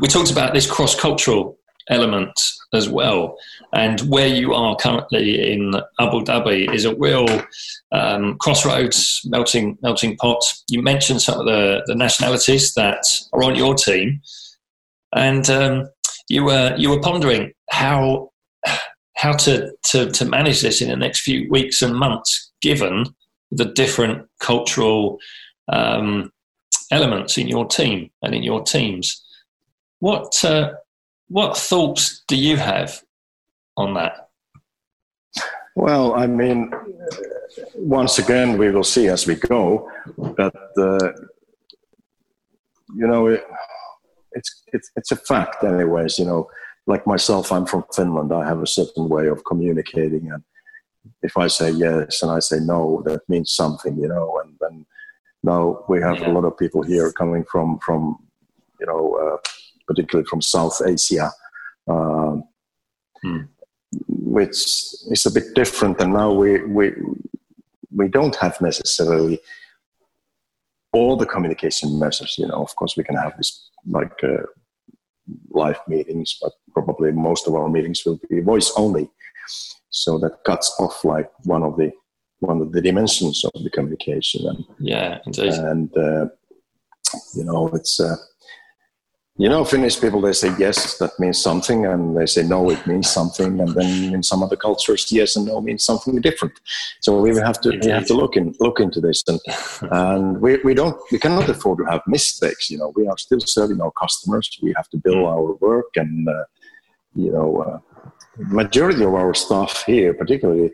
we 0.00 0.09
talked 0.09 0.30
about 0.30 0.54
this 0.54 0.71
cross 0.71 0.99
cultural 0.99 1.59
element 1.88 2.40
as 2.73 2.88
well. 2.88 3.37
And 3.73 4.00
where 4.02 4.26
you 4.26 4.54
are 4.54 4.76
currently 4.76 5.52
in 5.52 5.75
Abu 6.00 6.21
Dhabi 6.21 6.73
is 6.73 6.85
a 6.85 6.94
real 6.94 7.26
um, 7.92 8.37
crossroads, 8.38 9.21
melting 9.25 9.78
melting 9.83 10.16
pot. 10.16 10.42
You 10.68 10.83
mentioned 10.83 11.23
some 11.23 11.40
of 11.40 11.47
the, 11.47 11.83
the 11.87 11.94
nationalities 11.94 12.75
that 12.75 13.04
are 13.33 13.42
on 13.42 13.56
your 13.56 13.75
team, 13.75 14.21
and 15.14 15.49
um, 15.50 15.88
you 16.28 16.44
were 16.44 16.75
you 16.76 16.90
were 16.90 17.00
pondering 17.00 17.52
how 17.71 18.30
how 19.16 19.33
to, 19.33 19.73
to, 19.90 20.11
to 20.11 20.25
manage 20.25 20.61
this 20.61 20.80
in 20.80 20.88
the 20.88 20.97
next 20.97 21.21
few 21.21 21.49
weeks 21.50 21.83
and 21.83 21.94
months, 21.94 22.52
given 22.61 23.06
the 23.50 23.66
different 23.66 24.28
cultural 24.40 25.18
um, 25.73 26.30
elements 26.90 27.38
in 27.38 27.49
your 27.49 27.66
team 27.66 28.11
and 28.23 28.35
in 28.35 28.42
your 28.42 28.62
teams. 28.62 29.25
What 30.00 30.44
uh, 30.44 30.73
what 31.28 31.56
thoughts 31.56 32.23
do 32.28 32.37
you 32.37 32.56
have 32.56 33.00
on 33.76 33.94
that? 33.94 34.28
Well, 35.75 36.14
I 36.14 36.26
mean, 36.26 36.73
once 37.75 38.18
again, 38.18 38.59
we 38.59 38.71
will 38.71 38.85
see 38.85 39.09
as 39.09 39.26
we 39.26 39.37
go. 39.37 39.90
But 40.16 40.54
uh, 40.76 41.12
you 42.94 43.06
know, 43.06 43.28
it, 43.28 43.44
it's 44.33 44.62
it's 44.73 44.90
it's 44.97 45.12
a 45.12 45.16
fact, 45.16 45.64
anyways. 45.64 46.18
You 46.18 46.26
know, 46.26 46.50
like 46.86 47.06
myself, 47.06 47.50
I'm 47.50 47.66
from 47.66 47.84
Finland. 47.94 48.32
I 48.32 48.46
have 48.46 48.62
a 48.62 48.66
certain 48.66 49.08
way 49.08 49.28
of 49.28 49.44
communicating, 49.44 50.30
and 50.30 50.42
if 51.22 51.36
I 51.36 51.46
say 51.46 51.70
yes 51.70 52.22
and 52.22 52.30
I 52.30 52.40
say 52.40 52.60
no, 52.60 53.02
that 53.06 53.22
means 53.28 53.52
something, 53.52 53.98
you 53.98 54.08
know. 54.08 54.40
And 54.42 54.54
then 54.60 54.86
now 55.42 55.84
we 55.88 56.00
have 56.00 56.18
yeah. 56.18 56.30
a 56.30 56.32
lot 56.32 56.44
of 56.44 56.58
people 56.58 56.82
here 56.82 57.10
coming 57.12 57.44
from 57.44 57.78
from 57.78 58.18
you 58.80 58.86
know, 58.86 59.14
uh, 59.14 59.36
particularly 59.86 60.26
from 60.26 60.42
South 60.42 60.80
Asia, 60.86 61.30
uh, 61.88 62.36
which 64.08 64.58
is 65.10 65.26
a 65.26 65.30
bit 65.32 65.54
different. 65.54 66.00
And 66.00 66.12
now 66.12 66.32
we 66.32 66.62
we 66.64 66.92
we 67.90 68.08
don't 68.08 68.36
have 68.36 68.60
necessarily 68.60 69.40
all 70.92 71.16
the 71.16 71.26
communication 71.26 71.98
measures. 71.98 72.36
You 72.38 72.48
know, 72.48 72.62
of 72.62 72.76
course, 72.76 72.96
we 72.96 73.04
can 73.04 73.16
have 73.16 73.36
this 73.38 73.70
like. 73.86 74.22
Uh, 74.22 74.46
live 75.50 75.81
meetings, 75.88 76.38
but 76.40 76.52
probably 76.73 77.12
most 77.12 77.47
of 77.47 77.54
our 77.54 77.69
meetings 77.69 78.04
will 78.04 78.21
be 78.28 78.40
voice 78.40 78.73
only. 78.76 79.11
So 79.90 80.19
that 80.19 80.45
cuts 80.45 80.75
off 80.78 81.04
like 81.04 81.31
one 81.45 81.62
of 81.62 81.76
the 81.76 81.93
one 82.40 82.61
of 82.61 82.73
the 82.73 82.83
dimensions 82.83 83.45
of 83.45 83.62
the 83.62 83.71
communication. 83.71 84.47
And, 84.47 84.64
yeah, 84.78 85.19
indeed. 85.25 85.54
And 85.54 85.97
uh, 85.97 86.26
you 87.35 87.45
know, 87.45 87.69
it's 87.69 88.00
uh, 88.00 88.16
you 89.36 89.48
know, 89.48 89.64
Finnish 89.64 90.00
people, 90.00 90.20
they 90.20 90.32
say 90.32 90.54
yes, 90.60 90.96
that 90.98 91.18
means 91.18 91.42
something, 91.42 91.86
and 91.86 92.16
they 92.16 92.24
say 92.24 92.44
no, 92.44 92.70
it 92.70 92.86
means 92.86 93.10
something, 93.10 93.60
and 93.60 93.74
then 93.74 94.14
in 94.14 94.22
some 94.22 94.44
other 94.44 94.54
cultures, 94.54 95.10
yes 95.10 95.34
and 95.34 95.46
no 95.46 95.60
means 95.60 95.84
something 95.84 96.20
different. 96.20 96.54
So 97.00 97.20
we 97.20 97.34
have 97.36 97.60
to 97.62 97.70
we 97.82 97.90
have 97.90 98.06
to 98.06 98.14
look 98.14 98.36
in 98.36 98.54
look 98.60 98.78
into 98.78 99.00
this, 99.00 99.24
and 99.26 99.40
and 99.90 100.40
we, 100.40 100.58
we 100.58 100.72
don't 100.72 100.96
we 101.10 101.18
cannot 101.18 101.48
afford 101.48 101.78
to 101.78 101.84
have 101.86 102.02
mistakes. 102.06 102.70
You 102.70 102.78
know, 102.78 102.92
we 102.94 103.08
are 103.08 103.18
still 103.18 103.40
serving 103.40 103.80
our 103.80 103.90
customers. 103.90 104.48
We 104.62 104.72
have 104.76 104.88
to 104.90 104.98
build 104.98 105.26
our 105.26 105.54
work, 105.54 105.90
and 105.96 106.28
uh, 106.28 106.44
you 107.16 107.32
know, 107.32 107.56
uh, 107.56 107.78
majority 108.36 109.02
of 109.02 109.14
our 109.14 109.34
staff 109.34 109.82
here, 109.84 110.14
particularly, 110.14 110.70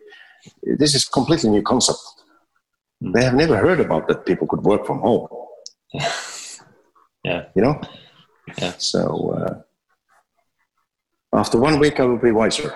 this 0.62 0.94
is 0.94 1.06
completely 1.06 1.48
new 1.48 1.62
concept. 1.62 2.00
Mm. 3.02 3.14
They 3.14 3.24
have 3.24 3.34
never 3.34 3.56
heard 3.56 3.80
about 3.80 4.06
that 4.08 4.26
people 4.26 4.46
could 4.46 4.64
work 4.64 4.84
from 4.84 4.98
home. 5.00 5.28
Yeah, 7.22 7.44
you 7.54 7.60
know 7.60 7.78
yeah. 8.58 8.72
So 8.78 9.32
uh, 9.32 11.38
after 11.38 11.58
one 11.58 11.78
week, 11.78 12.00
I 12.00 12.04
will 12.04 12.18
be 12.18 12.32
wiser. 12.32 12.74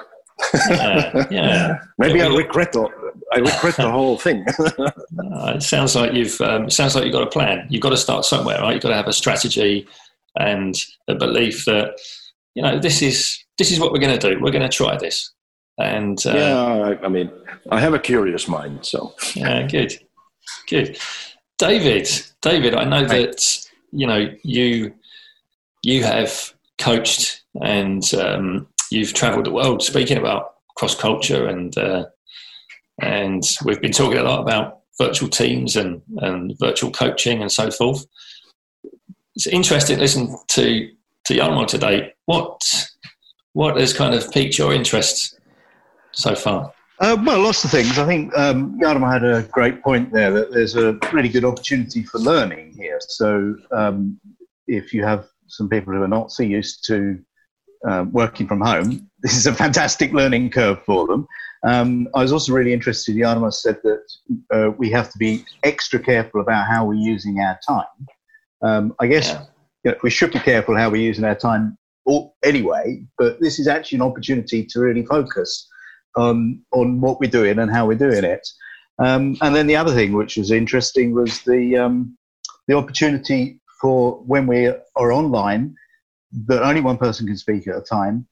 yeah, 0.70 1.26
yeah. 1.30 1.78
Maybe 1.98 2.22
I 2.22 2.28
regret 2.28 2.72
the, 2.72 2.88
I 3.32 3.38
regret 3.38 3.76
the 3.76 3.90
whole 3.90 4.18
thing. 4.18 4.44
uh, 4.58 5.52
it 5.54 5.62
sounds 5.62 5.94
like 5.94 6.12
you've 6.12 6.40
um, 6.40 6.70
sounds 6.70 6.94
like 6.94 7.04
you've 7.04 7.12
got 7.12 7.22
a 7.22 7.30
plan. 7.30 7.66
You've 7.70 7.82
got 7.82 7.90
to 7.90 7.96
start 7.96 8.24
somewhere, 8.24 8.60
right? 8.60 8.74
You've 8.74 8.82
got 8.82 8.90
to 8.90 8.96
have 8.96 9.06
a 9.06 9.12
strategy 9.12 9.86
and 10.36 10.74
a 11.08 11.14
belief 11.14 11.64
that 11.66 11.98
you 12.54 12.62
know 12.62 12.78
this 12.78 13.02
is 13.02 13.44
this 13.58 13.70
is 13.70 13.78
what 13.78 13.92
we're 13.92 14.00
going 14.00 14.18
to 14.18 14.30
do. 14.30 14.40
We're 14.40 14.50
going 14.50 14.68
to 14.68 14.76
try 14.76 14.96
this. 14.96 15.30
And 15.78 16.24
uh, 16.26 16.34
yeah, 16.34 16.64
I, 16.64 17.04
I 17.04 17.08
mean, 17.08 17.30
I 17.70 17.80
have 17.80 17.94
a 17.94 17.98
curious 17.98 18.46
mind, 18.46 18.86
so 18.86 19.14
yeah, 19.34 19.66
good, 19.66 19.92
good. 20.68 20.98
David, 21.58 22.08
David, 22.42 22.74
I 22.74 22.84
know 22.84 23.04
that 23.06 23.66
you 23.90 24.06
know 24.06 24.30
you 24.42 24.94
you 25.84 26.02
have 26.02 26.54
coached 26.78 27.42
and 27.62 28.14
um, 28.14 28.66
you've 28.90 29.12
travelled 29.12 29.46
the 29.46 29.52
world 29.52 29.82
speaking 29.82 30.16
about 30.16 30.54
cross 30.76 30.94
culture 30.94 31.46
and 31.46 31.76
uh, 31.78 32.06
and 33.00 33.42
we've 33.64 33.80
been 33.80 33.92
talking 33.92 34.18
a 34.18 34.22
lot 34.22 34.40
about 34.40 34.80
virtual 34.98 35.28
teams 35.28 35.76
and, 35.76 36.00
and 36.18 36.56
virtual 36.58 36.90
coaching 36.90 37.42
and 37.42 37.50
so 37.50 37.70
forth. 37.70 38.06
It's 39.34 39.46
interesting 39.46 39.96
to 39.96 40.02
listen 40.02 40.36
to 40.48 40.90
to 41.24 41.34
Jarmo 41.34 41.66
today. 41.66 42.14
What 42.26 42.88
what 43.52 43.78
has 43.78 43.92
kind 43.92 44.14
of 44.14 44.30
piqued 44.30 44.58
your 44.58 44.72
interest 44.72 45.38
so 46.12 46.34
far? 46.34 46.72
Uh, 47.00 47.16
well, 47.26 47.40
lots 47.40 47.64
of 47.64 47.70
things. 47.70 47.98
I 47.98 48.06
think 48.06 48.36
um, 48.38 48.78
Jarmo 48.80 49.12
had 49.12 49.24
a 49.24 49.42
great 49.50 49.82
point 49.82 50.12
there 50.12 50.30
that 50.30 50.52
there's 50.52 50.76
a 50.76 50.96
really 51.12 51.28
good 51.28 51.44
opportunity 51.44 52.04
for 52.04 52.18
learning 52.18 52.74
here. 52.76 52.98
So 53.00 53.56
um, 53.72 54.20
if 54.68 54.94
you 54.94 55.04
have 55.04 55.28
some 55.46 55.68
people 55.68 55.92
who 55.92 56.02
are 56.02 56.08
not 56.08 56.32
so 56.32 56.42
used 56.42 56.84
to 56.86 57.18
um, 57.88 58.12
working 58.12 58.46
from 58.46 58.60
home, 58.60 59.10
this 59.22 59.36
is 59.36 59.46
a 59.46 59.54
fantastic 59.54 60.12
learning 60.12 60.50
curve 60.50 60.82
for 60.84 61.06
them. 61.06 61.26
Um, 61.66 62.08
I 62.14 62.22
was 62.22 62.32
also 62.32 62.52
really 62.52 62.72
interested. 62.72 63.16
Jarmo 63.16 63.52
said 63.52 63.78
that 63.84 64.02
uh, 64.52 64.70
we 64.76 64.90
have 64.90 65.10
to 65.10 65.18
be 65.18 65.44
extra 65.62 65.98
careful 65.98 66.40
about 66.40 66.66
how 66.66 66.84
we're 66.84 66.94
using 66.94 67.40
our 67.40 67.58
time. 67.66 68.06
Um, 68.62 68.94
I 69.00 69.06
guess 69.06 69.28
yeah. 69.28 69.44
you 69.84 69.90
know, 69.92 69.98
we 70.02 70.10
should 70.10 70.32
be 70.32 70.40
careful 70.40 70.76
how 70.76 70.90
we're 70.90 71.02
using 71.02 71.24
our 71.24 71.34
time 71.34 71.78
all, 72.06 72.36
anyway, 72.42 73.04
but 73.18 73.40
this 73.40 73.58
is 73.58 73.66
actually 73.66 73.96
an 73.96 74.02
opportunity 74.02 74.64
to 74.64 74.80
really 74.80 75.04
focus 75.06 75.68
on 76.16 76.62
on 76.72 77.00
what 77.00 77.18
we're 77.18 77.30
doing 77.30 77.58
and 77.58 77.70
how 77.70 77.86
we're 77.86 77.98
doing 77.98 78.24
it. 78.24 78.46
Um, 78.98 79.36
and 79.40 79.54
then 79.54 79.66
the 79.66 79.76
other 79.76 79.92
thing 79.94 80.12
which 80.12 80.36
was 80.36 80.50
interesting 80.50 81.14
was 81.14 81.40
the 81.42 81.76
um, 81.76 82.16
the 82.68 82.76
opportunity 82.76 83.60
for 83.84 84.14
when 84.24 84.46
we 84.46 84.66
are 84.96 85.12
online 85.12 85.76
that 86.46 86.62
only 86.62 86.80
one 86.80 86.96
person 86.96 87.26
can 87.26 87.36
speak 87.36 87.68
at 87.68 87.76
a 87.76 87.82
time. 87.82 88.26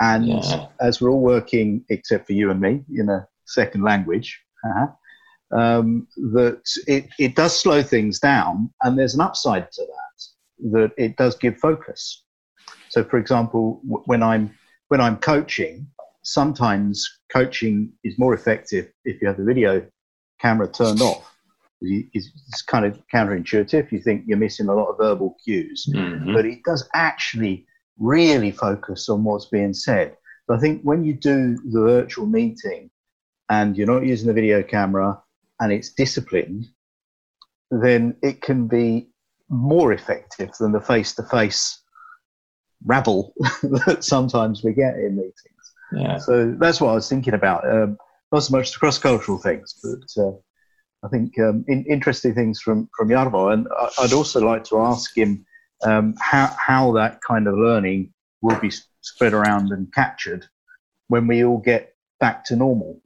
And 0.00 0.26
yeah. 0.26 0.66
as 0.80 1.00
we're 1.00 1.10
all 1.10 1.20
working, 1.20 1.84
except 1.88 2.26
for 2.26 2.32
you 2.32 2.50
and 2.50 2.60
me, 2.60 2.82
in 2.92 3.08
a 3.08 3.24
second 3.44 3.84
language, 3.84 4.42
uh-huh, 4.64 4.88
um, 5.56 6.08
that 6.16 6.60
it, 6.88 7.08
it 7.20 7.36
does 7.36 7.56
slow 7.56 7.80
things 7.80 8.18
down. 8.18 8.74
And 8.82 8.98
there's 8.98 9.14
an 9.14 9.20
upside 9.20 9.70
to 9.70 9.82
that, 9.82 10.72
that 10.72 10.90
it 10.98 11.16
does 11.16 11.36
give 11.36 11.58
focus. 11.58 12.24
So, 12.88 13.04
for 13.04 13.18
example, 13.18 13.80
when 13.84 14.20
I'm 14.20 14.52
when 14.88 15.00
I'm 15.00 15.16
coaching, 15.18 15.86
sometimes 16.24 17.08
coaching 17.32 17.92
is 18.02 18.18
more 18.18 18.34
effective 18.34 18.90
if 19.04 19.22
you 19.22 19.28
have 19.28 19.36
the 19.36 19.44
video 19.44 19.86
camera 20.40 20.66
turned 20.66 21.00
off. 21.00 21.31
It's 21.82 22.62
kind 22.62 22.84
of 22.84 23.00
counterintuitive. 23.12 23.90
You 23.90 24.00
think 24.00 24.24
you're 24.26 24.38
missing 24.38 24.68
a 24.68 24.74
lot 24.74 24.88
of 24.88 24.98
verbal 24.98 25.36
cues, 25.44 25.86
mm-hmm. 25.92 26.32
but 26.32 26.46
it 26.46 26.60
does 26.64 26.88
actually 26.94 27.66
really 27.98 28.50
focus 28.50 29.08
on 29.08 29.24
what's 29.24 29.46
being 29.46 29.74
said. 29.74 30.16
So 30.46 30.54
I 30.54 30.58
think 30.58 30.82
when 30.82 31.04
you 31.04 31.14
do 31.14 31.56
the 31.70 31.80
virtual 31.80 32.26
meeting 32.26 32.90
and 33.48 33.76
you're 33.76 33.86
not 33.86 34.06
using 34.06 34.28
the 34.28 34.34
video 34.34 34.62
camera 34.62 35.20
and 35.60 35.72
it's 35.72 35.92
disciplined, 35.92 36.66
then 37.70 38.16
it 38.22 38.42
can 38.42 38.66
be 38.66 39.08
more 39.48 39.92
effective 39.92 40.50
than 40.58 40.72
the 40.72 40.80
face 40.80 41.14
to 41.14 41.22
face 41.22 41.80
rabble 42.84 43.34
that 43.62 43.98
sometimes 44.00 44.64
we 44.64 44.72
get 44.72 44.96
in 44.96 45.16
meetings. 45.16 45.72
Yeah. 45.94 46.18
So 46.18 46.54
that's 46.58 46.80
what 46.80 46.90
I 46.90 46.94
was 46.94 47.08
thinking 47.08 47.34
about. 47.34 47.70
Um, 47.70 47.98
not 48.32 48.42
so 48.42 48.56
much 48.56 48.72
the 48.72 48.78
cross 48.78 48.98
cultural 48.98 49.38
things, 49.38 49.74
but 49.82 50.22
uh, 50.22 50.32
I 51.04 51.08
think 51.08 51.38
um, 51.38 51.64
in, 51.68 51.84
interesting 51.86 52.34
things 52.34 52.60
from, 52.60 52.88
from 52.96 53.08
Jarmo. 53.08 53.52
And 53.52 53.66
I'd 53.98 54.12
also 54.12 54.40
like 54.40 54.64
to 54.64 54.78
ask 54.78 55.16
him 55.16 55.44
um, 55.82 56.14
how, 56.20 56.54
how 56.58 56.92
that 56.92 57.20
kind 57.26 57.48
of 57.48 57.54
learning 57.54 58.12
will 58.40 58.58
be 58.60 58.70
spread 59.00 59.32
around 59.32 59.72
and 59.72 59.92
captured 59.92 60.46
when 61.08 61.26
we 61.26 61.44
all 61.44 61.58
get 61.58 61.94
back 62.20 62.44
to 62.46 62.56
normal. 62.56 63.00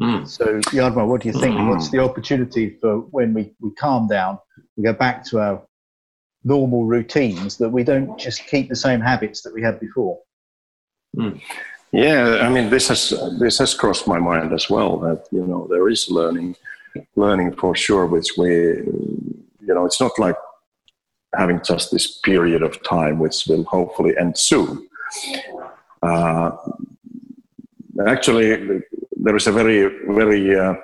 Mm. 0.00 0.26
So, 0.26 0.60
Jarmo, 0.60 1.06
what 1.06 1.20
do 1.20 1.28
you 1.28 1.38
think? 1.38 1.56
Mm. 1.56 1.68
What's 1.68 1.90
the 1.90 1.98
opportunity 1.98 2.78
for 2.80 3.00
when 3.10 3.34
we, 3.34 3.54
we 3.60 3.72
calm 3.74 4.08
down, 4.08 4.38
we 4.76 4.84
go 4.84 4.94
back 4.94 5.24
to 5.26 5.40
our 5.40 5.62
normal 6.42 6.86
routines, 6.86 7.58
that 7.58 7.68
we 7.68 7.84
don't 7.84 8.18
just 8.18 8.46
keep 8.46 8.70
the 8.70 8.76
same 8.76 9.00
habits 9.00 9.42
that 9.42 9.52
we 9.52 9.62
had 9.62 9.78
before? 9.78 10.18
Mm. 11.14 11.40
Yeah, 11.92 12.38
I 12.42 12.48
mean, 12.48 12.70
this 12.70 12.88
has 12.88 13.12
this 13.40 13.58
has 13.58 13.74
crossed 13.74 14.06
my 14.06 14.18
mind 14.18 14.52
as 14.52 14.70
well. 14.70 14.96
That 14.98 15.26
you 15.32 15.44
know 15.44 15.66
there 15.68 15.88
is 15.88 16.08
learning, 16.08 16.54
learning 17.16 17.56
for 17.56 17.74
sure. 17.74 18.06
Which 18.06 18.30
we, 18.36 18.50
you 18.50 19.74
know, 19.74 19.84
it's 19.84 20.00
not 20.00 20.18
like 20.18 20.36
having 21.34 21.60
just 21.64 21.90
this 21.90 22.18
period 22.20 22.62
of 22.62 22.82
time, 22.82 23.18
which 23.18 23.46
will 23.48 23.64
hopefully 23.64 24.14
end 24.18 24.36
soon. 24.36 24.88
Uh, 26.02 26.50
actually, 28.06 28.82
there 29.16 29.36
is 29.36 29.46
a 29.46 29.52
very, 29.52 29.82
very 30.08 30.58
uh, 30.58 30.74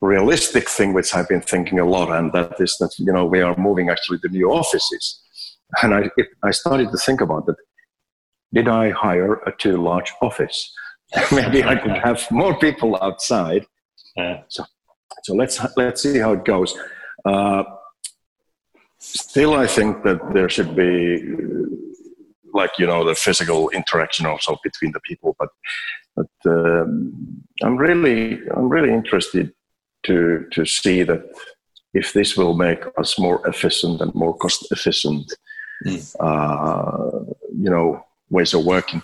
realistic 0.00 0.68
thing 0.68 0.92
which 0.92 1.14
I've 1.14 1.28
been 1.28 1.42
thinking 1.42 1.78
a 1.78 1.84
lot, 1.84 2.10
and 2.10 2.32
that 2.32 2.60
is 2.60 2.76
that 2.80 2.98
you 2.98 3.12
know 3.12 3.24
we 3.24 3.40
are 3.40 3.56
moving 3.56 3.90
actually 3.90 4.18
to 4.20 4.28
new 4.28 4.50
offices, 4.50 5.20
and 5.82 5.94
I 5.94 6.10
it, 6.16 6.28
I 6.42 6.50
started 6.50 6.90
to 6.90 6.98
think 6.98 7.20
about 7.20 7.46
that. 7.46 7.56
Did 8.52 8.68
I 8.68 8.90
hire 8.90 9.34
a 9.46 9.52
too 9.52 9.82
large 9.82 10.12
office? 10.22 10.72
Maybe 11.32 11.62
I 11.62 11.76
could 11.76 11.98
have 11.98 12.28
more 12.30 12.58
people 12.58 12.98
outside. 13.02 13.66
Yeah. 14.16 14.42
So, 14.48 14.64
so 15.26 15.34
let's 15.34 15.60
let's 15.76 16.02
see 16.02 16.18
how 16.18 16.32
it 16.34 16.44
goes. 16.44 16.78
Uh, 17.24 17.64
still, 19.00 19.54
I 19.54 19.66
think 19.66 20.04
that 20.04 20.20
there 20.32 20.48
should 20.48 20.76
be 20.76 21.22
like 22.54 22.70
you 22.78 22.86
know 22.86 23.04
the 23.04 23.16
physical 23.16 23.68
interaction 23.70 24.24
also 24.24 24.56
between 24.62 24.92
the 24.92 25.00
people, 25.00 25.34
but 25.40 25.48
but 26.14 26.30
um, 26.46 27.12
I'm 27.64 27.76
really 27.76 28.38
I'm 28.56 28.68
really 28.68 28.92
interested 28.92 29.52
to 30.04 30.46
to 30.52 30.64
see 30.64 31.02
that 31.02 31.24
if 31.92 32.12
this 32.12 32.36
will 32.36 32.54
make 32.54 32.82
us 33.00 33.18
more 33.18 33.44
efficient 33.48 34.00
and 34.00 34.14
more 34.14 34.36
cost 34.36 34.70
efficient, 34.70 35.26
mm. 35.84 36.00
uh, 36.20 37.34
you 37.64 37.70
know, 37.70 38.00
ways 38.30 38.54
of 38.54 38.64
working. 38.64 39.02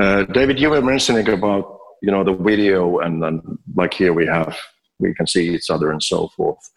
Uh, 0.00 0.22
David, 0.22 0.58
you 0.58 0.70
were 0.70 0.80
mentioning 0.80 1.28
about 1.28 1.78
you 2.00 2.10
know 2.12 2.24
the 2.24 2.34
video 2.34 3.00
and, 3.00 3.22
and 3.24 3.42
like 3.74 3.92
here 3.92 4.14
we 4.14 4.24
have 4.26 4.56
we 4.98 5.14
can 5.14 5.26
see 5.26 5.54
each 5.54 5.70
other 5.70 5.90
and 5.90 6.02
so 6.02 6.28
forth. 6.36 6.70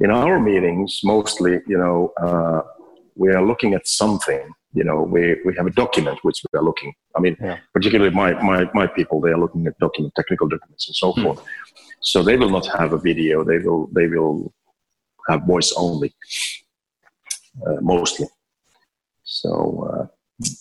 In 0.00 0.10
our 0.10 0.38
meetings, 0.38 1.00
mostly, 1.04 1.60
you 1.66 1.78
know, 1.78 2.12
uh, 2.20 2.62
we 3.14 3.30
are 3.30 3.44
looking 3.44 3.74
at 3.74 3.86
something 3.86 4.50
you 4.76 4.84
know, 4.84 5.00
we, 5.02 5.36
we 5.42 5.54
have 5.56 5.66
a 5.66 5.70
document 5.70 6.18
which 6.22 6.42
we 6.44 6.58
are 6.58 6.62
looking. 6.62 6.92
I 7.16 7.20
mean, 7.20 7.34
yeah. 7.40 7.56
particularly 7.72 8.14
my, 8.14 8.34
my, 8.42 8.70
my 8.74 8.86
people, 8.86 9.22
they 9.22 9.30
are 9.30 9.38
looking 9.38 9.66
at 9.66 9.78
document, 9.78 10.14
technical 10.14 10.48
documents 10.48 10.86
and 10.86 10.94
so 10.94 11.12
hmm. 11.12 11.22
forth. 11.22 11.42
So 12.00 12.22
they 12.22 12.36
will 12.36 12.50
not 12.50 12.66
have 12.78 12.92
a 12.92 12.98
video. 12.98 13.42
They 13.42 13.58
will, 13.58 13.88
they 13.92 14.06
will 14.06 14.52
have 15.28 15.44
voice 15.44 15.72
only, 15.78 16.14
uh, 17.66 17.80
mostly. 17.80 18.26
So, 19.24 19.50
uh, 19.90 20.06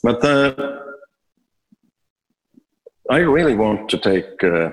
but 0.01 0.23
uh, 0.23 0.79
I 3.11 3.17
really 3.17 3.55
want 3.55 3.89
to 3.89 3.97
take 3.97 4.41
uh, 4.45 4.69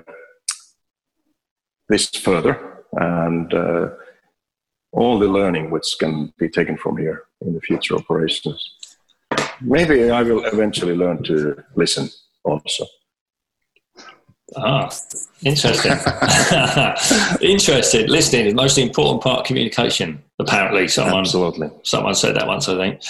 this 1.93 2.09
further 2.29 2.55
and 2.93 3.55
uh, 3.55 3.89
all 4.93 5.19
the 5.19 5.29
learning 5.29 5.71
which 5.71 5.89
can 6.01 6.33
be 6.39 6.49
taken 6.49 6.77
from 6.77 6.97
here 6.97 7.19
in 7.43 7.55
the 7.55 7.61
future 7.61 7.95
operations 7.97 8.61
maybe 9.65 10.11
I 10.11 10.23
will 10.23 10.45
eventually 10.45 10.95
learn 10.95 11.23
to 11.25 11.63
listen 11.75 12.09
also. 12.45 12.87
Ah, 14.55 14.91
interesting. 15.43 15.93
interesting. 17.41 18.07
Listening 18.09 18.47
is 18.47 18.53
the 18.53 18.57
most 18.57 18.77
important 18.77 19.23
part 19.23 19.41
of 19.41 19.47
communication. 19.47 20.23
Apparently, 20.39 20.89
someone 20.89 21.21
absolutely 21.21 21.71
someone 21.85 22.15
said 22.15 22.37
that 22.37 22.47
once. 22.47 22.69
I 22.69 22.77
think. 22.77 23.03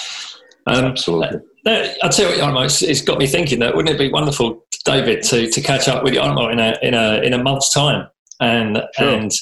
Um, 0.67 0.85
absolutely. 0.85 1.41
Uh, 1.67 1.89
I'll 2.03 2.11
tell 2.11 2.33
you 2.33 2.43
what, 2.43 2.65
it's, 2.65 2.83
it's 2.83 3.03
got 3.03 3.19
me 3.19 3.27
thinking 3.27 3.59
that 3.59 3.75
wouldn't 3.75 3.95
it 3.95 3.99
be 3.99 4.13
wonderful, 4.13 4.65
David, 4.85 5.23
to, 5.25 5.51
to 5.51 5.61
catch 5.61 5.89
up 5.89 6.05
with 6.05 6.15
Jarmo 6.15 6.53
in 6.53 6.61
a 6.61 6.79
in 6.83 6.95
a 6.95 7.21
in 7.23 7.33
a 7.33 7.43
month's 7.43 7.75
time 7.75 8.07
and 8.43 8.83
sure. 8.97 9.09
and 9.09 9.33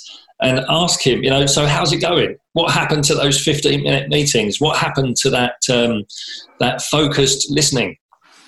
and 0.43 0.65
ask 0.69 1.07
him, 1.07 1.23
you 1.23 1.31
know, 1.31 1.45
so 1.47 1.67
how's 1.67 1.93
it 1.93 1.99
going? 1.99 2.37
What 2.55 2.73
happened 2.73 3.05
to 3.05 3.15
those 3.15 3.43
15 3.43 3.83
minute 3.83 4.09
meetings? 4.09 4.61
What 4.61 4.79
happened 4.79 5.17
to 5.17 5.31
that, 5.31 5.57
um, 5.71 6.05
that 6.61 6.81
focused 6.81 7.51
listening 7.51 7.99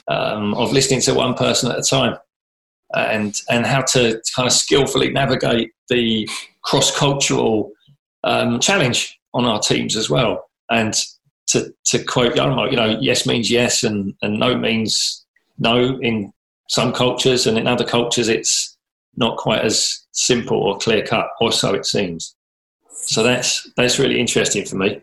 um, 0.08 0.54
of 0.54 0.72
listening 0.72 1.02
to 1.02 1.14
one 1.14 1.34
person 1.34 1.70
at 1.70 1.78
a 1.78 1.82
time? 1.82 2.16
And, 2.94 3.34
and 3.50 3.66
how 3.66 3.82
to 3.92 4.22
kind 4.34 4.46
of 4.46 4.52
skillfully 4.52 5.10
navigate 5.10 5.72
the 5.88 6.28
cross 6.62 6.96
cultural 6.96 7.72
um, 8.24 8.58
challenge 8.60 9.18
on 9.34 9.44
our 9.44 9.60
teams 9.60 9.94
as 9.94 10.08
well. 10.08 10.48
And 10.70 10.94
to, 11.48 11.74
to 11.86 12.04
quote 12.04 12.34
Jarmo, 12.34 12.70
you 12.70 12.76
know, 12.76 12.98
yes 13.00 13.26
means 13.26 13.50
yes 13.50 13.82
and, 13.82 14.14
and 14.22 14.38
no 14.38 14.56
means 14.56 15.26
no 15.58 15.98
in 16.00 16.32
some 16.68 16.92
cultures, 16.92 17.46
and 17.46 17.58
in 17.58 17.66
other 17.66 17.84
cultures, 17.84 18.28
it's 18.28 18.76
not 19.16 19.36
quite 19.36 19.60
as 19.60 20.01
simple 20.12 20.58
or 20.58 20.78
clear 20.78 21.04
cut, 21.04 21.28
or 21.40 21.52
so 21.52 21.74
it 21.74 21.86
seems. 21.86 22.36
So 22.90 23.22
that's 23.22 23.70
that's 23.76 23.98
really 23.98 24.20
interesting 24.20 24.64
for 24.64 24.76
me. 24.76 25.02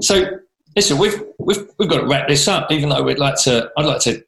So 0.00 0.38
listen, 0.76 0.98
we've 0.98 1.22
we've 1.38 1.66
we've 1.78 1.88
got 1.88 2.00
to 2.00 2.06
wrap 2.06 2.28
this 2.28 2.46
up. 2.48 2.70
Even 2.70 2.90
though 2.90 3.02
we'd 3.02 3.18
like 3.18 3.36
to, 3.44 3.70
I'd 3.76 3.86
like 3.86 4.00
to 4.02 4.22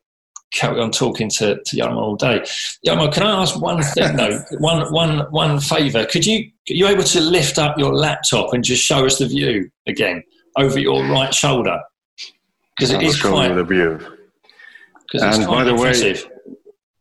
carry 0.53 0.81
on 0.81 0.91
talking 0.91 1.29
to 1.29 1.61
to 1.63 1.89
all 1.91 2.17
day. 2.17 2.41
Jarmo, 2.87 3.13
can 3.13 3.25
I 3.25 3.43
ask 3.43 3.61
one 3.61 3.83
thing 3.83 4.17
though? 4.17 4.41
one 4.59 4.93
one 4.93 5.19
one 5.31 5.61
favour. 5.61 6.07
Could 6.07 6.25
you 6.25 6.51
are 6.71 6.75
you 6.75 6.87
able 6.87 7.05
to 7.05 7.21
lift 7.21 7.59
up 7.59 7.79
your 7.79 7.95
laptop 7.95 8.55
and 8.55 8.65
just 8.65 8.83
show 8.83 9.05
us 9.05 9.19
the 9.19 9.27
view 9.27 9.71
again 9.87 10.23
over 10.57 10.79
your 10.79 11.05
right 11.05 11.35
shoulder? 11.35 11.81
Because 12.77 12.91
it 12.91 13.03
is 13.03 13.21
quite 13.21 13.55
the 13.55 13.65
view. 13.65 14.01
And 15.13 15.47
by 15.47 15.63
the 15.63 15.75
way, 15.75 16.17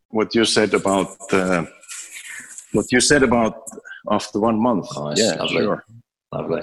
what 0.10 0.36
you 0.36 0.45
said 0.45 0.73
about. 0.73 1.15
Uh, 1.32 1.65
what 2.73 2.91
you 2.91 2.99
said 2.99 3.23
about 3.23 3.63
after 4.12 4.39
one 4.39 4.62
month. 4.62 4.88
Oh, 4.95 5.13
yeah, 5.15 5.36
lovely. 5.36 5.57
sure. 5.57 5.86
Lovely. 6.31 6.62